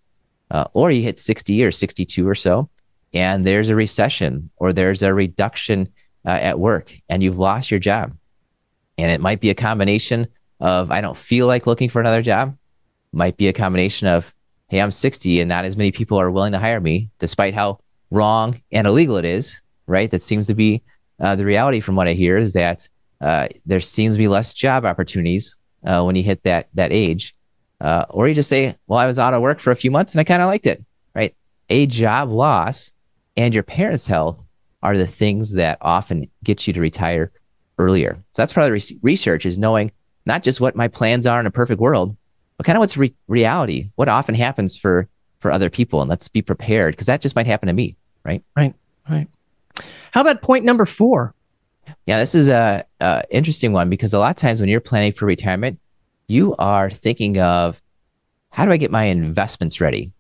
Uh, 0.50 0.66
or 0.74 0.92
you 0.92 1.02
hit 1.02 1.20
60 1.20 1.64
or 1.64 1.72
62 1.72 2.28
or 2.28 2.36
so, 2.36 2.70
and 3.14 3.46
there's 3.46 3.70
a 3.70 3.76
recession 3.76 4.50
or 4.58 4.74
there's 4.74 5.02
a 5.02 5.14
reduction 5.14 5.88
uh, 6.26 6.30
at 6.30 6.60
work 6.60 6.94
and 7.10 7.24
you've 7.24 7.40
lost 7.40 7.72
your 7.72 7.80
job. 7.80 8.16
And 8.98 9.12
it 9.12 9.22
might 9.22 9.40
be 9.40 9.50
a 9.50 9.56
combination 9.56 10.28
of, 10.60 10.92
I 10.92 11.02
don't 11.02 11.18
feel 11.18 11.48
like 11.48 11.68
looking 11.68 11.90
for 11.90 12.00
another 12.00 12.22
job. 12.22 12.58
Might 13.14 13.38
be 13.38 13.48
a 13.48 13.54
combination 13.54 14.08
of, 14.08 14.34
hey, 14.68 14.82
I'm 14.82 14.92
60 14.92 15.42
and 15.42 15.50
not 15.50 15.66
as 15.66 15.76
many 15.76 15.92
people 15.92 16.20
are 16.20 16.32
willing 16.32 16.54
to 16.54 16.60
hire 16.60 16.80
me, 16.80 17.10
despite 17.20 17.54
how 17.54 17.80
wrong 18.10 18.62
and 18.72 18.88
illegal 18.88 19.18
it 19.18 19.26
is, 19.26 19.61
right? 19.88 20.10
That 20.10 20.22
seems 20.22 20.48
to 20.48 20.56
be 20.56 20.82
uh, 21.20 21.36
the 21.36 21.46
reality 21.46 21.80
from 21.80 21.96
what 21.96 22.08
I 22.08 22.14
hear 22.14 22.38
is 22.38 22.54
that 22.54 22.88
uh, 23.20 23.48
there 23.66 23.80
seems 23.80 24.16
to 24.16 24.18
be 24.18 24.28
less 24.28 24.54
job 24.54 24.86
opportunities 24.86 25.56
uh, 25.86 26.04
when 26.04 26.16
you 26.16 26.24
hit 26.24 26.44
that 26.44 26.70
that 26.74 26.92
age. 26.92 27.36
Uh, 27.80 28.06
or 28.10 28.28
you 28.28 28.36
just 28.36 28.50
say, 28.50 28.76
well, 28.88 29.00
I 29.00 29.08
was 29.08 29.18
out 29.18 29.34
of 29.34 29.42
work 29.42 29.60
for 29.60 29.72
a 29.72 29.76
few 29.76 29.90
months 29.90 30.14
and 30.14 30.20
I 30.20 30.24
kind 30.24 30.42
of 30.42 30.48
liked 30.48 30.68
it, 30.68 30.84
right? 31.16 31.36
A 31.70 31.88
job 31.88 32.30
loss 32.30 32.92
and 33.36 33.54
your 33.56 33.64
parents' 33.64 34.06
health 34.06 34.40
are 34.84 34.98
the 34.98 35.08
things 35.08 35.54
that 35.56 35.80
often 35.82 36.30
get 36.44 36.68
you 36.68 36.74
to 36.74 36.82
retire 36.82 37.32
earlier. 37.80 38.24
So 38.34 38.42
that's 38.42 38.54
part 38.54 38.66
of 38.66 38.70
the 38.70 38.74
re- 38.74 39.00
research 39.02 39.46
is 39.46 39.58
knowing 39.58 39.92
not 40.26 40.44
just 40.44 40.62
what 40.62 40.76
my 40.76 40.88
plans 40.88 41.26
are 41.26 41.40
in 41.40 41.48
a 41.48 41.52
perfect 41.52 41.82
world, 41.82 42.16
but 42.58 42.66
kind 42.66 42.78
of 42.78 42.82
what's 42.82 42.98
re- 42.98 43.16
reality, 43.28 43.90
what 43.96 44.10
often 44.10 44.36
happens 44.36 44.78
for 44.78 45.08
for 45.40 45.52
other 45.52 45.72
people, 45.72 46.02
and 46.02 46.10
let's 46.10 46.28
be 46.28 46.44
prepared 46.44 46.94
because 46.94 47.08
that 47.08 47.20
just 47.20 47.36
might 47.36 47.48
happen 47.48 47.66
to 47.66 47.74
me, 47.74 47.98
right? 48.24 48.44
Right. 48.56 48.76
Right. 49.10 49.28
How 50.12 50.22
about 50.22 50.42
point 50.42 50.66
number 50.66 50.86
four? 50.86 51.34
Yeah, 52.06 52.20
this 52.20 52.36
is 52.36 52.50
a, 52.50 52.86
a 53.00 53.24
interesting 53.30 53.74
one 53.74 53.90
because 53.90 54.14
a 54.14 54.20
lot 54.20 54.30
of 54.30 54.36
times 54.36 54.60
when 54.60 54.70
you're 54.70 54.80
planning 54.80 55.12
for 55.12 55.26
retirement, 55.26 55.80
you 56.28 56.56
are 56.60 56.90
thinking 56.90 57.40
of 57.40 57.82
how 58.50 58.66
do 58.66 58.72
I 58.72 58.78
get 58.78 58.92
my 58.92 59.06
investments 59.06 59.82
ready, 59.82 60.12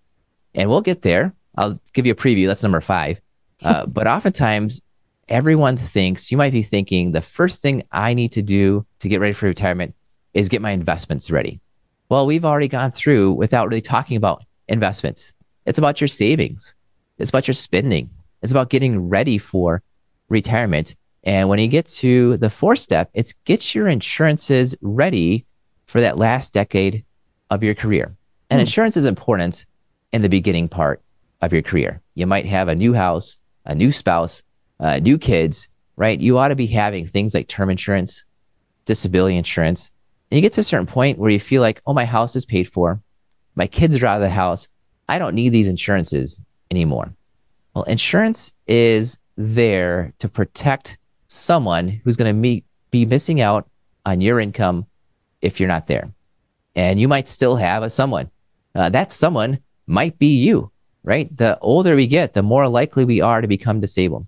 and 0.55 0.69
we'll 0.69 0.81
get 0.81 1.01
there. 1.01 1.33
I'll 1.55 1.79
give 1.93 2.05
you 2.05 2.13
a 2.13 2.15
preview. 2.15 2.47
That's 2.47 2.63
number 2.63 2.81
five. 2.81 3.21
Uh, 3.63 3.85
but 3.85 4.07
oftentimes, 4.07 4.81
everyone 5.27 5.77
thinks 5.77 6.31
you 6.31 6.37
might 6.37 6.51
be 6.51 6.63
thinking 6.63 7.11
the 7.11 7.21
first 7.21 7.61
thing 7.61 7.83
I 7.91 8.15
need 8.15 8.31
to 8.31 8.41
do 8.41 8.87
to 9.01 9.07
get 9.07 9.19
ready 9.19 9.33
for 9.33 9.45
retirement 9.45 9.93
is 10.33 10.49
get 10.49 10.63
my 10.63 10.71
investments 10.71 11.29
ready. 11.29 11.61
Well, 12.09 12.25
we've 12.25 12.43
already 12.43 12.67
gone 12.67 12.89
through 12.89 13.33
without 13.33 13.67
really 13.67 13.81
talking 13.81 14.17
about 14.17 14.43
investments. 14.67 15.35
It's 15.67 15.77
about 15.77 16.01
your 16.01 16.07
savings. 16.07 16.73
It's 17.19 17.29
about 17.29 17.47
your 17.47 17.53
spending. 17.53 18.09
It's 18.41 18.51
about 18.51 18.69
getting 18.69 19.09
ready 19.09 19.37
for 19.37 19.81
retirement. 20.29 20.95
And 21.23 21.49
when 21.49 21.59
you 21.59 21.67
get 21.67 21.87
to 21.87 22.37
the 22.37 22.49
fourth 22.49 22.79
step, 22.79 23.09
it's 23.13 23.33
get 23.45 23.75
your 23.75 23.87
insurances 23.87 24.75
ready 24.81 25.45
for 25.85 26.01
that 26.01 26.17
last 26.17 26.53
decade 26.53 27.03
of 27.49 27.63
your 27.63 27.75
career. 27.75 28.15
And 28.49 28.57
Hmm. 28.57 28.61
insurance 28.61 28.97
is 28.97 29.05
important 29.05 29.65
in 30.11 30.21
the 30.21 30.29
beginning 30.29 30.67
part 30.67 31.01
of 31.41 31.53
your 31.53 31.61
career. 31.61 32.01
You 32.15 32.25
might 32.25 32.45
have 32.45 32.67
a 32.67 32.75
new 32.75 32.93
house, 32.93 33.37
a 33.65 33.75
new 33.75 33.91
spouse, 33.91 34.43
uh, 34.79 34.97
new 34.99 35.17
kids, 35.17 35.67
right? 35.95 36.19
You 36.19 36.37
ought 36.37 36.47
to 36.47 36.55
be 36.55 36.67
having 36.67 37.05
things 37.05 37.33
like 37.33 37.47
term 37.47 37.69
insurance, 37.69 38.23
disability 38.85 39.37
insurance. 39.37 39.91
And 40.31 40.37
you 40.37 40.41
get 40.41 40.53
to 40.53 40.61
a 40.61 40.63
certain 40.63 40.87
point 40.87 41.19
where 41.19 41.29
you 41.29 41.39
feel 41.39 41.61
like, 41.61 41.81
oh, 41.85 41.93
my 41.93 42.05
house 42.05 42.35
is 42.35 42.45
paid 42.45 42.67
for. 42.71 43.01
My 43.55 43.67
kids 43.67 43.95
are 44.01 44.05
out 44.05 44.15
of 44.15 44.21
the 44.21 44.29
house. 44.29 44.69
I 45.07 45.19
don't 45.19 45.35
need 45.35 45.49
these 45.49 45.67
insurances 45.67 46.39
anymore. 46.71 47.13
Well, 47.73 47.83
insurance 47.85 48.53
is 48.67 49.17
there 49.37 50.13
to 50.19 50.27
protect 50.27 50.97
someone 51.27 51.87
who's 51.87 52.17
going 52.17 52.35
to 52.35 52.61
be 52.91 53.05
missing 53.05 53.41
out 53.41 53.69
on 54.05 54.21
your 54.21 54.39
income 54.39 54.85
if 55.41 55.59
you're 55.59 55.69
not 55.69 55.87
there. 55.87 56.11
And 56.75 56.99
you 56.99 57.07
might 57.07 57.27
still 57.27 57.55
have 57.55 57.83
a 57.83 57.89
someone. 57.89 58.29
Uh, 58.75 58.89
that 58.89 59.11
someone 59.11 59.59
might 59.87 60.17
be 60.19 60.37
you, 60.37 60.71
right? 61.03 61.35
The 61.35 61.57
older 61.59 61.95
we 61.95 62.07
get, 62.07 62.33
the 62.33 62.43
more 62.43 62.67
likely 62.67 63.05
we 63.05 63.21
are 63.21 63.41
to 63.41 63.47
become 63.47 63.79
disabled. 63.79 64.27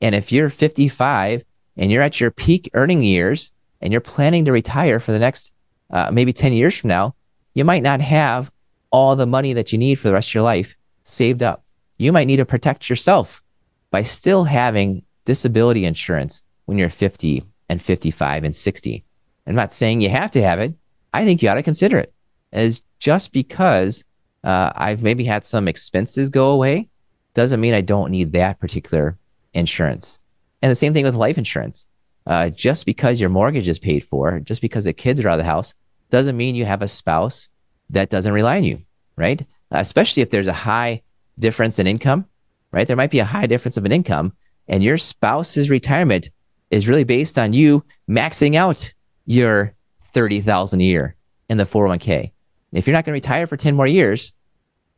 And 0.00 0.14
if 0.14 0.30
you're 0.30 0.50
55 0.50 1.44
and 1.76 1.90
you're 1.90 2.02
at 2.02 2.20
your 2.20 2.30
peak 2.30 2.70
earning 2.74 3.02
years 3.02 3.52
and 3.80 3.92
you're 3.92 4.00
planning 4.00 4.44
to 4.44 4.52
retire 4.52 5.00
for 5.00 5.12
the 5.12 5.18
next 5.18 5.52
uh, 5.90 6.10
maybe 6.12 6.32
10 6.32 6.52
years 6.52 6.76
from 6.76 6.88
now, 6.88 7.14
you 7.54 7.64
might 7.64 7.82
not 7.82 8.00
have 8.00 8.50
all 8.90 9.16
the 9.16 9.26
money 9.26 9.52
that 9.54 9.72
you 9.72 9.78
need 9.78 9.96
for 9.96 10.08
the 10.08 10.14
rest 10.14 10.30
of 10.30 10.34
your 10.34 10.42
life 10.42 10.76
saved 11.04 11.42
up. 11.42 11.64
You 11.98 12.12
might 12.12 12.26
need 12.26 12.36
to 12.36 12.44
protect 12.44 12.88
yourself 12.88 13.42
by 13.90 14.02
still 14.02 14.44
having 14.44 15.02
disability 15.24 15.84
insurance 15.84 16.42
when 16.64 16.78
you're 16.78 16.90
50 16.90 17.44
and 17.68 17.82
55 17.82 18.44
and 18.44 18.56
60. 18.56 19.04
I'm 19.46 19.54
not 19.54 19.72
saying 19.72 20.00
you 20.00 20.08
have 20.10 20.30
to 20.32 20.42
have 20.42 20.60
it. 20.60 20.74
I 21.12 21.24
think 21.24 21.42
you 21.42 21.48
ought 21.48 21.54
to 21.54 21.62
consider 21.62 21.98
it 21.98 22.12
as 22.52 22.82
just 22.98 23.32
because 23.32 24.04
uh, 24.44 24.72
I've 24.74 25.02
maybe 25.02 25.24
had 25.24 25.44
some 25.44 25.68
expenses 25.68 26.30
go 26.30 26.50
away 26.50 26.88
doesn't 27.34 27.60
mean 27.60 27.74
I 27.74 27.80
don't 27.80 28.10
need 28.10 28.32
that 28.32 28.58
particular 28.58 29.16
insurance. 29.54 30.18
And 30.62 30.70
the 30.70 30.76
same 30.76 30.92
thing 30.92 31.04
with 31.04 31.14
life 31.14 31.38
insurance. 31.38 31.86
Uh, 32.26 32.50
just 32.50 32.84
because 32.84 33.20
your 33.20 33.30
mortgage 33.30 33.68
is 33.68 33.78
paid 33.78 34.04
for, 34.04 34.38
just 34.40 34.60
because 34.60 34.84
the 34.84 34.92
kids 34.92 35.20
are 35.20 35.28
out 35.28 35.34
of 35.34 35.38
the 35.38 35.44
house, 35.44 35.72
doesn't 36.10 36.36
mean 36.36 36.54
you 36.54 36.66
have 36.66 36.82
a 36.82 36.88
spouse 36.88 37.48
that 37.90 38.10
doesn't 38.10 38.32
rely 38.32 38.58
on 38.58 38.64
you, 38.64 38.82
right? 39.16 39.46
Especially 39.70 40.22
if 40.22 40.30
there's 40.30 40.48
a 40.48 40.52
high 40.52 41.02
difference 41.38 41.78
in 41.78 41.86
income, 41.86 42.26
right? 42.72 42.86
There 42.86 42.96
might 42.96 43.10
be 43.10 43.18
a 43.18 43.24
high 43.24 43.46
difference 43.46 43.76
of 43.76 43.84
an 43.84 43.92
income, 43.92 44.32
and 44.66 44.82
your 44.82 44.98
spouse's 44.98 45.70
retirement 45.70 46.30
is 46.70 46.88
really 46.88 47.04
based 47.04 47.38
on 47.38 47.52
you 47.52 47.84
maxing 48.08 48.54
out 48.54 48.92
your 49.26 49.74
30,000 50.12 50.80
a 50.80 50.84
year 50.84 51.16
in 51.48 51.58
the 51.58 51.64
401k. 51.64 52.32
If 52.72 52.86
you're 52.86 52.94
not 52.94 53.04
going 53.04 53.12
to 53.12 53.26
retire 53.26 53.46
for 53.46 53.56
10 53.56 53.74
more 53.74 53.86
years 53.86 54.34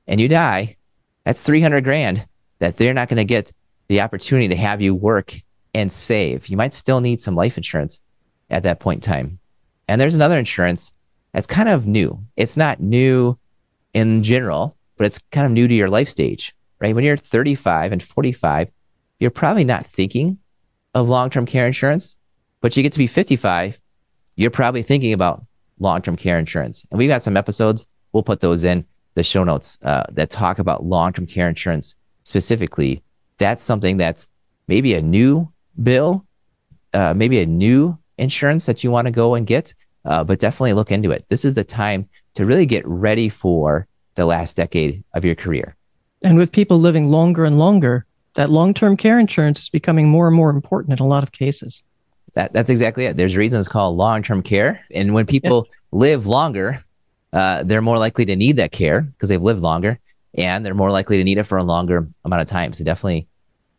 and 0.06 0.20
you 0.20 0.28
die, 0.28 0.76
that's 1.24 1.44
300 1.44 1.84
grand 1.84 2.26
that 2.58 2.76
they're 2.76 2.94
not 2.94 3.08
going 3.08 3.18
to 3.18 3.24
get 3.24 3.52
the 3.88 4.00
opportunity 4.00 4.48
to 4.48 4.56
have 4.56 4.80
you 4.80 4.94
work 4.94 5.34
and 5.74 5.90
save. 5.90 6.48
You 6.48 6.56
might 6.56 6.74
still 6.74 7.00
need 7.00 7.20
some 7.20 7.36
life 7.36 7.56
insurance 7.56 8.00
at 8.48 8.64
that 8.64 8.80
point 8.80 9.06
in 9.06 9.12
time. 9.12 9.38
And 9.88 10.00
there's 10.00 10.14
another 10.14 10.38
insurance 10.38 10.90
that's 11.32 11.46
kind 11.46 11.68
of 11.68 11.86
new. 11.86 12.24
It's 12.36 12.56
not 12.56 12.80
new 12.80 13.38
in 13.94 14.22
general, 14.22 14.76
but 15.00 15.06
it's 15.06 15.18
kind 15.30 15.46
of 15.46 15.52
new 15.52 15.66
to 15.66 15.72
your 15.72 15.88
life 15.88 16.10
stage, 16.10 16.54
right? 16.78 16.94
When 16.94 17.04
you're 17.04 17.16
35 17.16 17.92
and 17.92 18.02
45, 18.02 18.68
you're 19.18 19.30
probably 19.30 19.64
not 19.64 19.86
thinking 19.86 20.36
of 20.92 21.08
long 21.08 21.30
term 21.30 21.46
care 21.46 21.66
insurance, 21.66 22.18
but 22.60 22.76
you 22.76 22.82
get 22.82 22.92
to 22.92 22.98
be 22.98 23.06
55, 23.06 23.80
you're 24.36 24.50
probably 24.50 24.82
thinking 24.82 25.14
about 25.14 25.42
long 25.78 26.02
term 26.02 26.16
care 26.16 26.38
insurance. 26.38 26.84
And 26.90 26.98
we've 26.98 27.08
got 27.08 27.22
some 27.22 27.38
episodes, 27.38 27.86
we'll 28.12 28.22
put 28.22 28.40
those 28.40 28.62
in 28.62 28.84
the 29.14 29.22
show 29.22 29.42
notes 29.42 29.78
uh, 29.82 30.04
that 30.10 30.28
talk 30.28 30.58
about 30.58 30.84
long 30.84 31.14
term 31.14 31.26
care 31.26 31.48
insurance 31.48 31.94
specifically. 32.24 33.02
That's 33.38 33.62
something 33.64 33.96
that's 33.96 34.28
maybe 34.68 34.92
a 34.92 35.00
new 35.00 35.50
bill, 35.82 36.26
uh, 36.92 37.14
maybe 37.14 37.40
a 37.40 37.46
new 37.46 37.96
insurance 38.18 38.66
that 38.66 38.84
you 38.84 38.90
want 38.90 39.06
to 39.06 39.12
go 39.12 39.34
and 39.34 39.46
get, 39.46 39.72
uh, 40.04 40.24
but 40.24 40.40
definitely 40.40 40.74
look 40.74 40.92
into 40.92 41.10
it. 41.10 41.24
This 41.28 41.46
is 41.46 41.54
the 41.54 41.64
time 41.64 42.06
to 42.34 42.44
really 42.44 42.66
get 42.66 42.86
ready 42.86 43.30
for 43.30 43.86
the 44.14 44.26
last 44.26 44.56
decade 44.56 45.02
of 45.14 45.24
your 45.24 45.34
career. 45.34 45.76
And 46.22 46.36
with 46.36 46.52
people 46.52 46.78
living 46.78 47.10
longer 47.10 47.44
and 47.44 47.58
longer, 47.58 48.06
that 48.34 48.50
long 48.50 48.74
term 48.74 48.96
care 48.96 49.18
insurance 49.18 49.62
is 49.62 49.68
becoming 49.68 50.08
more 50.08 50.26
and 50.26 50.36
more 50.36 50.50
important 50.50 50.98
in 50.98 51.04
a 51.04 51.08
lot 51.08 51.22
of 51.22 51.32
cases. 51.32 51.82
That, 52.34 52.52
that's 52.52 52.70
exactly 52.70 53.06
it. 53.06 53.16
There's 53.16 53.36
reasons 53.36 53.68
called 53.68 53.96
long 53.96 54.22
term 54.22 54.42
care. 54.42 54.84
And 54.92 55.14
when 55.14 55.26
people 55.26 55.66
yes. 55.68 55.80
live 55.92 56.26
longer, 56.26 56.84
uh, 57.32 57.62
they're 57.64 57.82
more 57.82 57.98
likely 57.98 58.24
to 58.26 58.36
need 58.36 58.56
that 58.56 58.72
care 58.72 59.00
because 59.02 59.28
they've 59.28 59.42
lived 59.42 59.60
longer 59.60 59.98
and 60.34 60.64
they're 60.64 60.74
more 60.74 60.90
likely 60.90 61.16
to 61.16 61.24
need 61.24 61.38
it 61.38 61.44
for 61.44 61.58
a 61.58 61.64
longer 61.64 62.08
amount 62.24 62.42
of 62.42 62.48
time. 62.48 62.72
So 62.72 62.84
definitely 62.84 63.26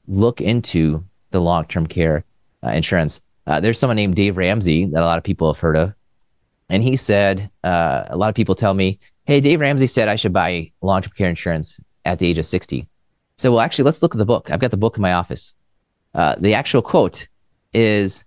look 0.07 0.41
into 0.41 1.03
the 1.31 1.39
long 1.39 1.65
term 1.65 1.87
care 1.87 2.25
uh, 2.63 2.69
insurance. 2.69 3.21
Uh, 3.47 3.59
there's 3.59 3.79
someone 3.79 3.95
named 3.95 4.15
Dave 4.15 4.37
Ramsey 4.37 4.85
that 4.85 5.01
a 5.01 5.05
lot 5.05 5.17
of 5.17 5.23
people 5.23 5.51
have 5.51 5.59
heard 5.59 5.77
of. 5.77 5.93
And 6.69 6.81
he 6.83 6.95
said, 6.95 7.49
uh, 7.63 8.05
a 8.07 8.17
lot 8.17 8.29
of 8.29 8.35
people 8.35 8.55
tell 8.55 8.73
me, 8.73 8.99
hey, 9.25 9.39
Dave 9.39 9.59
Ramsey 9.59 9.87
said 9.87 10.07
I 10.07 10.15
should 10.15 10.33
buy 10.33 10.71
long 10.81 11.01
term 11.01 11.13
care 11.17 11.29
insurance 11.29 11.79
at 12.05 12.19
the 12.19 12.27
age 12.27 12.37
of 12.37 12.45
60. 12.45 12.87
So, 13.37 13.51
well, 13.51 13.61
actually, 13.61 13.85
let's 13.85 14.01
look 14.01 14.13
at 14.13 14.19
the 14.19 14.25
book. 14.25 14.51
I've 14.51 14.59
got 14.59 14.71
the 14.71 14.77
book 14.77 14.97
in 14.97 15.01
my 15.01 15.13
office. 15.13 15.55
Uh, 16.13 16.35
the 16.37 16.53
actual 16.53 16.81
quote 16.81 17.27
is 17.73 18.23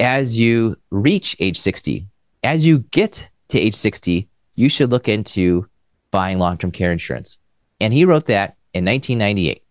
as 0.00 0.38
you 0.38 0.76
reach 0.90 1.36
age 1.40 1.58
60, 1.58 2.06
as 2.42 2.64
you 2.64 2.78
get 2.90 3.28
to 3.48 3.58
age 3.58 3.74
60, 3.74 4.28
you 4.54 4.68
should 4.68 4.90
look 4.90 5.08
into 5.08 5.66
buying 6.10 6.38
long 6.38 6.58
term 6.58 6.70
care 6.70 6.92
insurance. 6.92 7.38
And 7.80 7.92
he 7.92 8.04
wrote 8.04 8.26
that 8.26 8.56
in 8.72 8.84
1998. 8.84 9.62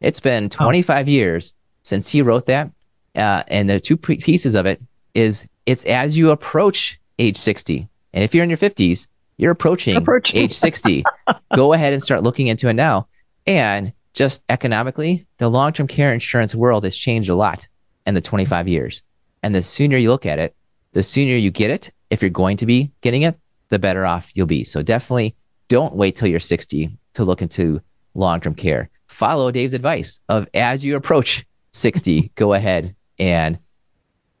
It's 0.00 0.20
been 0.20 0.48
25 0.48 1.06
oh. 1.06 1.10
years 1.10 1.54
since 1.82 2.08
he 2.08 2.22
wrote 2.22 2.46
that. 2.46 2.70
Uh, 3.14 3.42
and 3.48 3.68
the 3.68 3.80
two 3.80 3.96
pieces 3.96 4.54
of 4.54 4.66
it 4.66 4.80
is 5.14 5.46
it's 5.66 5.84
as 5.84 6.16
you 6.16 6.30
approach 6.30 6.98
age 7.18 7.36
60. 7.36 7.88
And 8.12 8.24
if 8.24 8.34
you're 8.34 8.44
in 8.44 8.50
your 8.50 8.56
50s, 8.56 9.06
you're 9.40 9.52
approaching, 9.52 9.96
approaching. 9.96 10.40
age 10.40 10.52
60. 10.52 11.02
Go 11.54 11.72
ahead 11.72 11.92
and 11.92 12.02
start 12.02 12.22
looking 12.22 12.48
into 12.48 12.68
it 12.68 12.74
now. 12.74 13.08
And 13.46 13.92
just 14.12 14.44
economically, 14.48 15.26
the 15.38 15.48
long 15.48 15.72
term 15.72 15.86
care 15.86 16.12
insurance 16.12 16.54
world 16.54 16.84
has 16.84 16.96
changed 16.96 17.30
a 17.30 17.34
lot 17.34 17.66
in 18.06 18.14
the 18.14 18.20
25 18.20 18.68
years. 18.68 19.02
And 19.42 19.54
the 19.54 19.62
sooner 19.62 19.96
you 19.96 20.10
look 20.10 20.26
at 20.26 20.38
it, 20.38 20.54
the 20.92 21.02
sooner 21.02 21.36
you 21.36 21.50
get 21.50 21.70
it, 21.70 21.90
if 22.10 22.20
you're 22.20 22.30
going 22.30 22.58
to 22.58 22.66
be 22.66 22.90
getting 23.00 23.22
it, 23.22 23.38
the 23.70 23.78
better 23.78 24.04
off 24.04 24.30
you'll 24.34 24.46
be. 24.46 24.64
So 24.64 24.82
definitely 24.82 25.34
don't 25.68 25.94
wait 25.94 26.16
till 26.16 26.28
you're 26.28 26.40
60 26.40 26.96
to 27.14 27.24
look 27.24 27.40
into 27.40 27.80
long 28.14 28.40
term 28.40 28.54
care. 28.54 28.90
Follow 29.06 29.50
Dave's 29.50 29.74
advice 29.74 30.20
of 30.28 30.48
as 30.52 30.84
you 30.84 30.96
approach 30.96 31.46
60, 31.72 32.32
go 32.34 32.52
ahead 32.52 32.94
and 33.18 33.58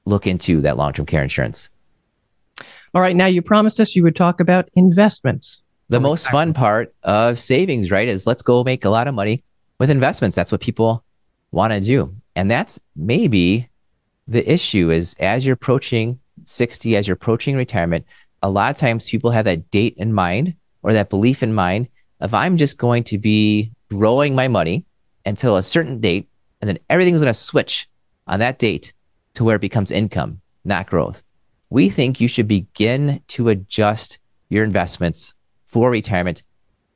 look 0.04 0.26
into 0.26 0.60
that 0.62 0.76
long 0.76 0.92
term 0.92 1.06
care 1.06 1.22
insurance. 1.22 1.70
All 2.92 3.00
right. 3.00 3.14
Now, 3.14 3.26
you 3.26 3.40
promised 3.40 3.78
us 3.78 3.94
you 3.94 4.02
would 4.02 4.16
talk 4.16 4.40
about 4.40 4.68
investments. 4.74 5.62
The 5.90 6.00
most 6.00 6.28
fun 6.28 6.52
part 6.54 6.94
of 7.02 7.38
savings, 7.38 7.90
right, 7.90 8.08
is 8.08 8.26
let's 8.26 8.42
go 8.42 8.64
make 8.64 8.84
a 8.84 8.90
lot 8.90 9.06
of 9.06 9.14
money 9.14 9.44
with 9.78 9.90
investments. 9.90 10.34
That's 10.34 10.50
what 10.50 10.60
people 10.60 11.04
want 11.52 11.72
to 11.72 11.80
do. 11.80 12.14
And 12.34 12.50
that's 12.50 12.80
maybe 12.96 13.68
the 14.26 14.48
issue 14.52 14.90
is 14.90 15.14
as 15.20 15.44
you're 15.44 15.54
approaching 15.54 16.18
60, 16.46 16.96
as 16.96 17.06
you're 17.06 17.14
approaching 17.14 17.56
retirement, 17.56 18.06
a 18.42 18.50
lot 18.50 18.70
of 18.70 18.76
times 18.76 19.08
people 19.08 19.30
have 19.30 19.44
that 19.44 19.70
date 19.70 19.94
in 19.96 20.12
mind 20.12 20.54
or 20.82 20.92
that 20.92 21.10
belief 21.10 21.42
in 21.42 21.54
mind 21.54 21.88
of 22.20 22.34
I'm 22.34 22.56
just 22.56 22.78
going 22.78 23.04
to 23.04 23.18
be 23.18 23.72
growing 23.88 24.34
my 24.34 24.48
money 24.48 24.84
until 25.26 25.56
a 25.56 25.62
certain 25.62 26.00
date, 26.00 26.28
and 26.60 26.68
then 26.68 26.78
everything's 26.88 27.20
going 27.20 27.32
to 27.32 27.34
switch 27.34 27.88
on 28.26 28.40
that 28.40 28.58
date 28.58 28.92
to 29.34 29.44
where 29.44 29.56
it 29.56 29.60
becomes 29.60 29.90
income, 29.90 30.40
not 30.64 30.86
growth 30.86 31.22
we 31.70 31.88
think 31.88 32.20
you 32.20 32.28
should 32.28 32.48
begin 32.48 33.22
to 33.28 33.48
adjust 33.48 34.18
your 34.48 34.64
investments 34.64 35.34
for 35.66 35.90
retirement 35.90 36.42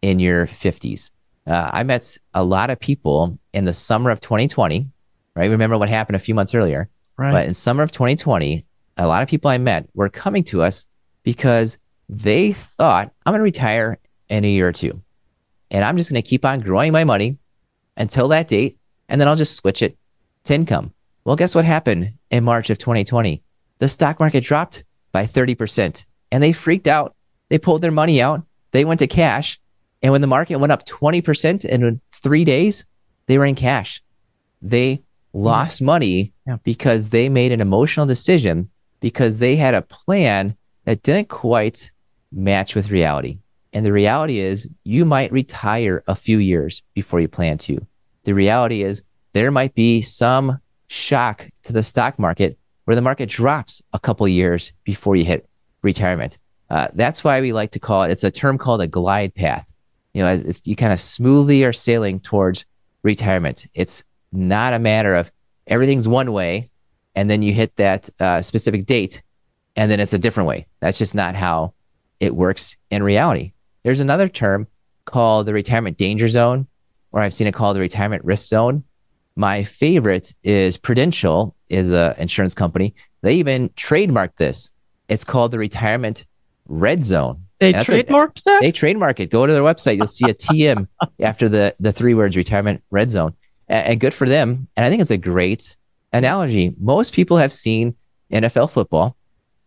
in 0.02 0.18
your 0.18 0.46
50s. 0.46 1.10
Uh, 1.46 1.70
I 1.72 1.84
met 1.84 2.18
a 2.34 2.44
lot 2.44 2.70
of 2.70 2.80
people 2.80 3.38
in 3.52 3.64
the 3.64 3.74
summer 3.74 4.10
of 4.10 4.20
2020, 4.20 4.86
right? 5.36 5.50
Remember 5.50 5.78
what 5.78 5.88
happened 5.88 6.16
a 6.16 6.20
few 6.20 6.34
months 6.34 6.54
earlier. 6.54 6.88
Right. 7.16 7.30
But 7.30 7.46
in 7.46 7.54
summer 7.54 7.84
of 7.84 7.92
2020, 7.92 8.66
a 8.96 9.06
lot 9.06 9.22
of 9.22 9.28
people 9.28 9.50
I 9.50 9.58
met 9.58 9.88
were 9.94 10.08
coming 10.08 10.42
to 10.44 10.62
us 10.62 10.86
because 11.22 11.78
they 12.08 12.52
thought, 12.52 13.12
I'm 13.24 13.32
going 13.32 13.38
to 13.38 13.44
retire 13.44 13.98
in 14.28 14.44
a 14.44 14.48
year 14.48 14.68
or 14.68 14.72
two. 14.72 15.00
And 15.70 15.84
I'm 15.84 15.96
just 15.96 16.10
going 16.10 16.22
to 16.22 16.28
keep 16.28 16.44
on 16.44 16.60
growing 16.60 16.92
my 16.92 17.04
money 17.04 17.38
until 17.96 18.28
that 18.28 18.48
date. 18.48 18.78
And 19.08 19.20
then 19.20 19.28
I'll 19.28 19.36
just 19.36 19.56
switch 19.56 19.82
it 19.82 19.96
to 20.44 20.54
income. 20.54 20.92
Well, 21.24 21.36
guess 21.36 21.54
what 21.54 21.64
happened 21.64 22.14
in 22.30 22.44
March 22.44 22.68
of 22.70 22.78
2020? 22.78 23.43
The 23.78 23.88
stock 23.88 24.20
market 24.20 24.44
dropped 24.44 24.84
by 25.12 25.26
30% 25.26 26.04
and 26.32 26.42
they 26.42 26.52
freaked 26.52 26.88
out. 26.88 27.14
They 27.48 27.58
pulled 27.58 27.82
their 27.82 27.90
money 27.90 28.20
out. 28.20 28.42
They 28.72 28.84
went 28.84 29.00
to 29.00 29.06
cash. 29.06 29.60
And 30.02 30.12
when 30.12 30.20
the 30.20 30.26
market 30.26 30.56
went 30.56 30.72
up 30.72 30.86
20% 30.86 31.64
in 31.64 32.00
three 32.12 32.44
days, 32.44 32.84
they 33.26 33.38
were 33.38 33.46
in 33.46 33.54
cash. 33.54 34.02
They 34.60 35.02
lost 35.32 35.80
yeah. 35.80 35.86
money 35.86 36.32
yeah. 36.46 36.56
because 36.62 37.10
they 37.10 37.28
made 37.28 37.52
an 37.52 37.60
emotional 37.60 38.06
decision 38.06 38.70
because 39.00 39.38
they 39.38 39.56
had 39.56 39.74
a 39.74 39.82
plan 39.82 40.56
that 40.84 41.02
didn't 41.02 41.28
quite 41.28 41.90
match 42.32 42.74
with 42.74 42.90
reality. 42.90 43.38
And 43.72 43.84
the 43.84 43.92
reality 43.92 44.38
is, 44.38 44.68
you 44.84 45.04
might 45.04 45.32
retire 45.32 46.02
a 46.06 46.14
few 46.14 46.38
years 46.38 46.82
before 46.94 47.20
you 47.20 47.28
plan 47.28 47.58
to. 47.58 47.84
The 48.22 48.34
reality 48.34 48.82
is, 48.82 49.02
there 49.32 49.50
might 49.50 49.74
be 49.74 50.00
some 50.00 50.60
shock 50.86 51.48
to 51.64 51.72
the 51.72 51.82
stock 51.82 52.18
market 52.18 52.56
where 52.84 52.94
the 52.94 53.02
market 53.02 53.28
drops 53.28 53.82
a 53.92 53.98
couple 53.98 54.26
years 54.28 54.72
before 54.84 55.16
you 55.16 55.24
hit 55.24 55.48
retirement. 55.82 56.38
Uh, 56.70 56.88
that's 56.94 57.22
why 57.22 57.40
we 57.40 57.52
like 57.52 57.72
to 57.72 57.78
call 57.78 58.04
it. 58.04 58.10
It's 58.10 58.24
a 58.24 58.30
term 58.30 58.58
called 58.58 58.80
a 58.80 58.86
glide 58.86 59.34
path. 59.34 59.70
You 60.12 60.22
know, 60.22 60.34
it's, 60.34 60.62
you 60.64 60.76
kind 60.76 60.92
of 60.92 61.00
smoothly 61.00 61.64
are 61.64 61.72
sailing 61.72 62.20
towards 62.20 62.64
retirement. 63.02 63.66
It's 63.74 64.04
not 64.32 64.74
a 64.74 64.78
matter 64.78 65.14
of 65.14 65.30
everything's 65.66 66.08
one 66.08 66.32
way 66.32 66.70
and 67.14 67.30
then 67.30 67.42
you 67.42 67.52
hit 67.52 67.76
that 67.76 68.10
uh, 68.20 68.42
specific 68.42 68.86
date 68.86 69.22
and 69.76 69.90
then 69.90 70.00
it's 70.00 70.12
a 70.12 70.18
different 70.18 70.48
way. 70.48 70.66
That's 70.80 70.98
just 70.98 71.14
not 71.14 71.34
how 71.34 71.74
it 72.20 72.34
works 72.34 72.76
in 72.90 73.02
reality. 73.02 73.52
There's 73.82 74.00
another 74.00 74.28
term 74.28 74.66
called 75.04 75.46
the 75.46 75.52
retirement 75.52 75.98
danger 75.98 76.28
zone, 76.28 76.66
or 77.12 77.20
I've 77.20 77.34
seen 77.34 77.46
it 77.46 77.54
called 77.54 77.76
the 77.76 77.80
retirement 77.80 78.24
risk 78.24 78.48
zone. 78.48 78.84
My 79.36 79.64
favorite 79.64 80.34
is 80.42 80.76
Prudential, 80.76 81.56
is 81.68 81.90
an 81.90 82.14
insurance 82.18 82.54
company. 82.54 82.94
They 83.22 83.34
even 83.34 83.68
trademarked 83.70 84.36
this. 84.36 84.70
It's 85.08 85.24
called 85.24 85.52
the 85.52 85.58
retirement 85.58 86.24
red 86.68 87.02
zone. 87.02 87.44
They 87.58 87.72
trademarked 87.72 88.40
a, 88.40 88.44
that? 88.44 88.60
They 88.62 88.72
trademark 88.72 89.20
it. 89.20 89.30
Go 89.30 89.46
to 89.46 89.52
their 89.52 89.62
website. 89.62 89.96
You'll 89.96 90.06
see 90.06 90.28
a 90.28 90.34
TM 90.34 90.86
after 91.20 91.48
the, 91.48 91.74
the 91.80 91.92
three 91.92 92.14
words 92.14 92.36
retirement 92.36 92.82
red 92.90 93.10
zone. 93.10 93.34
And, 93.68 93.88
and 93.88 94.00
good 94.00 94.14
for 94.14 94.28
them. 94.28 94.68
And 94.76 94.84
I 94.84 94.90
think 94.90 95.00
it's 95.00 95.10
a 95.10 95.16
great 95.16 95.76
analogy. 96.12 96.74
Most 96.78 97.12
people 97.12 97.38
have 97.38 97.52
seen 97.52 97.94
NFL 98.32 98.70
football. 98.70 99.16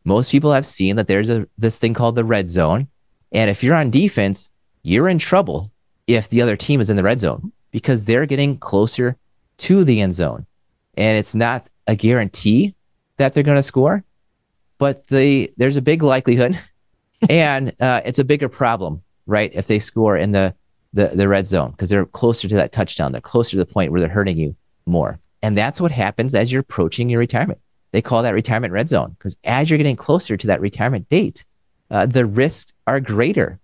Most 0.03 0.31
people 0.31 0.53
have 0.53 0.65
seen 0.65 0.95
that 0.95 1.07
there's 1.07 1.29
a 1.29 1.47
this 1.57 1.79
thing 1.79 1.93
called 1.93 2.15
the 2.15 2.23
red 2.23 2.49
zone. 2.49 2.87
And 3.31 3.49
if 3.49 3.63
you're 3.63 3.75
on 3.75 3.89
defense, 3.89 4.49
you're 4.83 5.09
in 5.09 5.19
trouble 5.19 5.71
if 6.07 6.29
the 6.29 6.41
other 6.41 6.55
team 6.55 6.79
is 6.79 6.89
in 6.89 6.95
the 6.95 7.03
red 7.03 7.19
zone 7.19 7.51
because 7.71 8.05
they're 8.05 8.25
getting 8.25 8.57
closer 8.57 9.17
to 9.57 9.83
the 9.83 10.01
end 10.01 10.15
zone. 10.15 10.45
And 10.95 11.17
it's 11.17 11.35
not 11.35 11.69
a 11.85 11.95
guarantee 11.95 12.75
that 13.17 13.33
they're 13.33 13.43
going 13.43 13.57
to 13.57 13.63
score, 13.63 14.03
but 14.77 15.07
the 15.07 15.51
there's 15.57 15.77
a 15.77 15.81
big 15.81 16.03
likelihood 16.03 16.59
and 17.29 17.73
uh, 17.81 18.01
it's 18.05 18.19
a 18.19 18.23
bigger 18.23 18.49
problem, 18.49 19.01
right? 19.25 19.51
If 19.53 19.67
they 19.67 19.79
score 19.79 20.17
in 20.17 20.31
the 20.31 20.53
the, 20.93 21.07
the 21.07 21.27
red 21.27 21.47
zone 21.47 21.71
because 21.71 21.89
they're 21.89 22.05
closer 22.05 22.47
to 22.47 22.55
that 22.55 22.71
touchdown, 22.71 23.11
they're 23.11 23.21
closer 23.21 23.51
to 23.51 23.57
the 23.57 23.65
point 23.65 23.91
where 23.91 23.99
they're 24.01 24.09
hurting 24.09 24.37
you 24.37 24.55
more. 24.85 25.19
And 25.41 25.57
that's 25.57 25.79
what 25.79 25.91
happens 25.91 26.33
as 26.33 26.51
you're 26.51 26.61
approaching 26.61 27.09
your 27.09 27.19
retirement. 27.19 27.59
They 27.91 28.01
call 28.01 28.23
that 28.23 28.33
retirement 28.33 28.73
red 28.73 28.89
zone 28.89 29.15
because 29.17 29.37
as 29.43 29.69
you're 29.69 29.77
getting 29.77 29.95
closer 29.95 30.37
to 30.37 30.47
that 30.47 30.61
retirement 30.61 31.07
date, 31.09 31.45
uh, 31.89 32.05
the 32.05 32.25
risks 32.25 32.73
are 32.85 32.99
greater, 32.99 33.59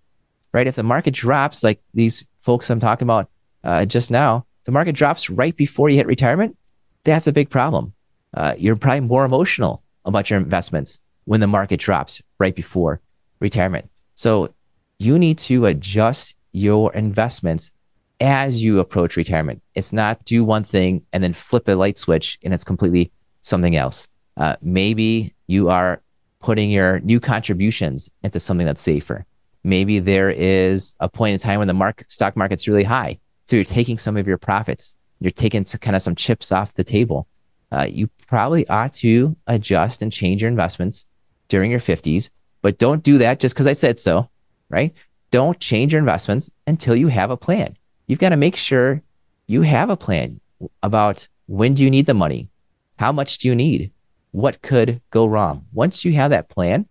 right? 0.52 0.66
If 0.66 0.76
the 0.76 0.82
market 0.82 1.12
drops, 1.12 1.62
like 1.62 1.80
these 1.92 2.24
folks 2.42 2.70
I'm 2.70 2.80
talking 2.80 3.06
about 3.06 3.28
uh, 3.62 3.84
just 3.84 4.10
now, 4.10 4.46
the 4.64 4.72
market 4.72 4.94
drops 4.94 5.30
right 5.30 5.56
before 5.56 5.88
you 5.88 5.96
hit 5.96 6.06
retirement, 6.06 6.56
that's 7.04 7.26
a 7.26 7.32
big 7.32 7.50
problem. 7.50 7.92
Uh, 8.32 8.54
you're 8.58 8.76
probably 8.76 9.00
more 9.00 9.24
emotional 9.24 9.82
about 10.04 10.30
your 10.30 10.38
investments 10.38 11.00
when 11.24 11.40
the 11.40 11.46
market 11.46 11.80
drops 11.80 12.20
right 12.38 12.54
before 12.54 13.00
retirement. 13.40 13.88
So 14.14 14.54
you 14.98 15.18
need 15.18 15.38
to 15.38 15.66
adjust 15.66 16.36
your 16.52 16.92
investments 16.94 17.72
as 18.20 18.62
you 18.62 18.78
approach 18.78 19.16
retirement. 19.16 19.62
It's 19.74 19.92
not 19.92 20.24
do 20.24 20.44
one 20.44 20.64
thing 20.64 21.04
and 21.12 21.22
then 21.22 21.32
flip 21.32 21.68
a 21.68 21.72
light 21.72 21.98
switch 21.98 22.38
and 22.42 22.54
it's 22.54 22.64
completely 22.64 23.12
something 23.40 23.76
else. 23.76 24.06
Uh, 24.36 24.56
maybe 24.62 25.34
you 25.46 25.68
are 25.68 26.00
putting 26.40 26.70
your 26.70 27.00
new 27.00 27.20
contributions 27.20 28.08
into 28.22 28.40
something 28.40 28.66
that's 28.66 28.80
safer. 28.80 29.26
Maybe 29.64 29.98
there 29.98 30.30
is 30.30 30.94
a 31.00 31.08
point 31.08 31.34
in 31.34 31.38
time 31.38 31.58
when 31.58 31.68
the 31.68 31.74
mark, 31.74 32.04
stock 32.08 32.36
market's 32.36 32.68
really 32.68 32.84
high. 32.84 33.18
So 33.46 33.56
you're 33.56 33.64
taking 33.64 33.98
some 33.98 34.16
of 34.16 34.26
your 34.26 34.38
profits, 34.38 34.96
you're 35.20 35.30
taking 35.30 35.64
kind 35.64 35.96
of 35.96 36.02
some 36.02 36.14
chips 36.14 36.52
off 36.52 36.74
the 36.74 36.84
table. 36.84 37.26
Uh, 37.70 37.86
you 37.88 38.08
probably 38.26 38.68
ought 38.68 38.92
to 38.94 39.36
adjust 39.46 40.02
and 40.02 40.12
change 40.12 40.42
your 40.42 40.50
investments 40.50 41.06
during 41.48 41.70
your 41.70 41.80
50s, 41.80 42.30
but 42.62 42.78
don't 42.78 43.02
do 43.02 43.18
that 43.18 43.40
just 43.40 43.54
because 43.54 43.66
I 43.66 43.72
said 43.72 43.98
so, 43.98 44.28
right? 44.68 44.92
Don't 45.30 45.58
change 45.58 45.92
your 45.92 45.98
investments 45.98 46.50
until 46.66 46.94
you 46.94 47.08
have 47.08 47.30
a 47.30 47.36
plan. 47.36 47.76
You've 48.06 48.18
got 48.18 48.30
to 48.30 48.36
make 48.36 48.56
sure 48.56 49.02
you 49.46 49.62
have 49.62 49.90
a 49.90 49.96
plan 49.96 50.40
about 50.82 51.28
when 51.46 51.74
do 51.74 51.82
you 51.82 51.90
need 51.90 52.06
the 52.06 52.14
money? 52.14 52.48
How 52.96 53.12
much 53.12 53.38
do 53.38 53.48
you 53.48 53.54
need? 53.54 53.90
What 54.30 54.62
could 54.62 55.00
go 55.10 55.26
wrong? 55.26 55.66
Once 55.72 56.04
you 56.04 56.12
have 56.14 56.30
that 56.30 56.48
plan, 56.48 56.86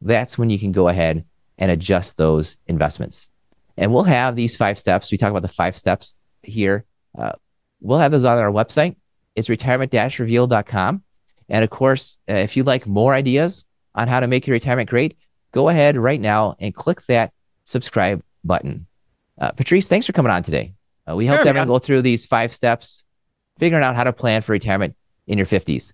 that's 0.00 0.38
when 0.38 0.50
you 0.50 0.58
can 0.58 0.72
go 0.72 0.88
ahead 0.88 1.24
and 1.58 1.70
adjust 1.70 2.16
those 2.16 2.56
investments. 2.66 3.30
And 3.76 3.92
we'll 3.92 4.04
have 4.04 4.36
these 4.36 4.56
five 4.56 4.78
steps. 4.78 5.12
We 5.12 5.18
talk 5.18 5.30
about 5.30 5.42
the 5.42 5.48
five 5.48 5.76
steps 5.76 6.14
here. 6.42 6.84
Uh, 7.16 7.32
we'll 7.80 7.98
have 7.98 8.12
those 8.12 8.24
on 8.24 8.38
our 8.38 8.50
website. 8.50 8.96
It's 9.34 9.48
retirement-reveal.com. 9.48 11.02
And 11.48 11.64
of 11.64 11.70
course, 11.70 12.18
uh, 12.28 12.34
if 12.34 12.56
you'd 12.56 12.66
like 12.66 12.86
more 12.86 13.14
ideas 13.14 13.64
on 13.94 14.08
how 14.08 14.20
to 14.20 14.26
make 14.26 14.46
your 14.46 14.54
retirement 14.54 14.88
great, 14.88 15.16
go 15.52 15.68
ahead 15.68 15.96
right 15.96 16.20
now 16.20 16.56
and 16.58 16.74
click 16.74 17.02
that 17.06 17.32
subscribe 17.64 18.22
button. 18.44 18.86
Uh, 19.38 19.52
Patrice, 19.52 19.88
thanks 19.88 20.06
for 20.06 20.12
coming 20.12 20.32
on 20.32 20.42
today. 20.42 20.74
Uh, 21.08 21.14
we 21.14 21.26
helped 21.26 21.44
sure, 21.44 21.48
everyone 21.50 21.68
go 21.68 21.78
through 21.78 22.02
these 22.02 22.26
five 22.26 22.54
steps, 22.54 23.04
figuring 23.58 23.84
out 23.84 23.94
how 23.94 24.04
to 24.04 24.12
plan 24.12 24.42
for 24.42 24.52
retirement 24.52 24.96
in 25.26 25.38
your 25.38 25.46
50s. 25.46 25.92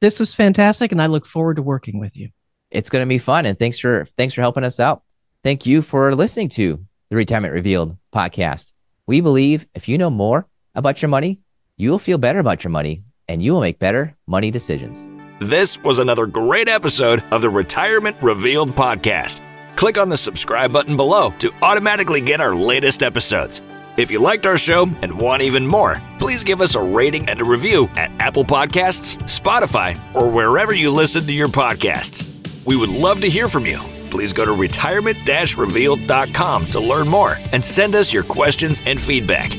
This 0.00 0.18
was 0.18 0.34
fantastic, 0.34 0.92
and 0.92 1.00
I 1.00 1.06
look 1.06 1.26
forward 1.26 1.56
to 1.56 1.62
working 1.62 1.98
with 1.98 2.16
you. 2.16 2.30
It's 2.70 2.90
going 2.90 3.02
to 3.02 3.08
be 3.08 3.18
fun, 3.18 3.46
and 3.46 3.58
thanks 3.58 3.78
for 3.78 4.06
thanks 4.16 4.34
for 4.34 4.40
helping 4.40 4.64
us 4.64 4.80
out. 4.80 5.02
Thank 5.42 5.66
you 5.66 5.82
for 5.82 6.14
listening 6.14 6.48
to 6.50 6.84
the 7.10 7.16
Retirement 7.16 7.52
Revealed 7.52 7.96
podcast. 8.14 8.72
We 9.06 9.20
believe 9.20 9.66
if 9.74 9.88
you 9.88 9.98
know 9.98 10.10
more 10.10 10.46
about 10.76 11.02
your 11.02 11.08
money, 11.08 11.40
you 11.76 11.90
will 11.90 11.98
feel 11.98 12.18
better 12.18 12.38
about 12.38 12.62
your 12.62 12.70
money, 12.70 13.02
and 13.28 13.42
you 13.42 13.52
will 13.52 13.60
make 13.60 13.80
better 13.80 14.16
money 14.28 14.52
decisions. 14.52 15.08
This 15.40 15.82
was 15.82 15.98
another 15.98 16.26
great 16.26 16.68
episode 16.68 17.24
of 17.32 17.42
the 17.42 17.50
Retirement 17.50 18.16
Revealed 18.22 18.76
podcast. 18.76 19.42
Click 19.74 19.98
on 19.98 20.08
the 20.08 20.16
subscribe 20.16 20.72
button 20.72 20.96
below 20.96 21.30
to 21.38 21.52
automatically 21.62 22.20
get 22.20 22.40
our 22.40 22.54
latest 22.54 23.02
episodes. 23.02 23.60
If 23.96 24.10
you 24.12 24.20
liked 24.20 24.46
our 24.46 24.58
show 24.58 24.84
and 25.02 25.18
want 25.18 25.42
even 25.42 25.66
more, 25.66 26.00
please 26.20 26.44
give 26.44 26.60
us 26.60 26.76
a 26.76 26.80
rating 26.80 27.28
and 27.28 27.40
a 27.40 27.44
review 27.44 27.88
at 27.96 28.12
Apple 28.20 28.44
Podcasts, 28.44 29.16
Spotify, 29.24 29.98
or 30.14 30.28
wherever 30.28 30.72
you 30.72 30.92
listen 30.92 31.26
to 31.26 31.32
your 31.32 31.48
podcasts. 31.48 32.24
We 32.64 32.76
would 32.76 32.90
love 32.90 33.20
to 33.22 33.28
hear 33.28 33.48
from 33.48 33.66
you. 33.66 33.80
Please 34.10 34.32
go 34.32 34.44
to 34.44 34.52
retirement 34.52 35.18
revealed.com 35.56 36.66
to 36.66 36.80
learn 36.80 37.08
more 37.08 37.38
and 37.52 37.64
send 37.64 37.94
us 37.94 38.12
your 38.12 38.24
questions 38.24 38.82
and 38.86 39.00
feedback. 39.00 39.50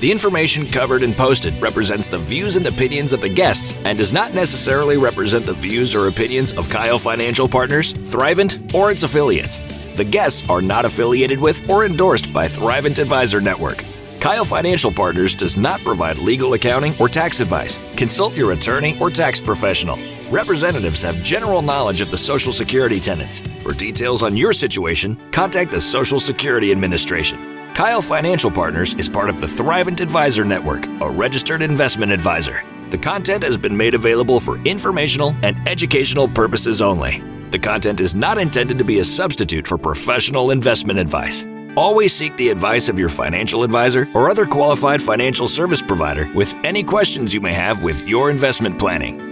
The 0.00 0.10
information 0.10 0.66
covered 0.66 1.02
and 1.02 1.14
posted 1.14 1.60
represents 1.60 2.08
the 2.08 2.18
views 2.18 2.56
and 2.56 2.66
opinions 2.66 3.12
of 3.12 3.20
the 3.20 3.28
guests 3.28 3.74
and 3.84 3.98
does 3.98 4.12
not 4.12 4.32
necessarily 4.32 4.96
represent 4.96 5.44
the 5.44 5.52
views 5.52 5.94
or 5.94 6.08
opinions 6.08 6.52
of 6.52 6.68
Keil 6.68 6.98
Financial 6.98 7.46
Partners, 7.46 7.92
Thrivent, 7.92 8.74
or 8.74 8.90
its 8.90 9.02
affiliates. 9.02 9.60
The 9.96 10.04
guests 10.04 10.48
are 10.48 10.62
not 10.62 10.86
affiliated 10.86 11.38
with 11.38 11.68
or 11.68 11.84
endorsed 11.84 12.32
by 12.32 12.46
Thrivent 12.46 12.98
Advisor 12.98 13.42
Network. 13.42 13.84
Keil 14.20 14.46
Financial 14.46 14.90
Partners 14.90 15.34
does 15.34 15.58
not 15.58 15.80
provide 15.80 16.16
legal 16.16 16.54
accounting 16.54 16.94
or 16.98 17.08
tax 17.08 17.40
advice. 17.40 17.78
Consult 17.96 18.34
your 18.34 18.52
attorney 18.52 18.98
or 19.00 19.10
tax 19.10 19.40
professional. 19.40 19.98
Representatives 20.30 21.02
have 21.02 21.16
general 21.24 21.60
knowledge 21.60 22.00
of 22.00 22.12
the 22.12 22.16
Social 22.16 22.52
Security 22.52 23.00
tenants. 23.00 23.42
For 23.62 23.72
details 23.72 24.22
on 24.22 24.36
your 24.36 24.52
situation, 24.52 25.18
contact 25.32 25.72
the 25.72 25.80
Social 25.80 26.20
Security 26.20 26.70
Administration. 26.70 27.72
Keil 27.74 28.00
Financial 28.00 28.48
Partners 28.48 28.94
is 28.94 29.08
part 29.08 29.28
of 29.28 29.40
the 29.40 29.48
Thrivent 29.48 30.00
Advisor 30.00 30.44
Network, 30.44 30.86
a 31.00 31.10
registered 31.10 31.62
investment 31.62 32.12
advisor. 32.12 32.62
The 32.90 32.98
content 32.98 33.42
has 33.42 33.56
been 33.56 33.76
made 33.76 33.94
available 33.94 34.38
for 34.38 34.58
informational 34.58 35.34
and 35.42 35.56
educational 35.68 36.28
purposes 36.28 36.80
only. 36.80 37.24
The 37.50 37.58
content 37.58 38.00
is 38.00 38.14
not 38.14 38.38
intended 38.38 38.78
to 38.78 38.84
be 38.84 39.00
a 39.00 39.04
substitute 39.04 39.66
for 39.66 39.78
professional 39.78 40.52
investment 40.52 41.00
advice. 41.00 41.44
Always 41.76 42.14
seek 42.14 42.36
the 42.36 42.50
advice 42.50 42.88
of 42.88 43.00
your 43.00 43.08
financial 43.08 43.64
advisor 43.64 44.08
or 44.14 44.30
other 44.30 44.46
qualified 44.46 45.02
financial 45.02 45.48
service 45.48 45.82
provider 45.82 46.32
with 46.34 46.54
any 46.62 46.84
questions 46.84 47.34
you 47.34 47.40
may 47.40 47.52
have 47.52 47.82
with 47.82 48.06
your 48.06 48.30
investment 48.30 48.78
planning. 48.78 49.29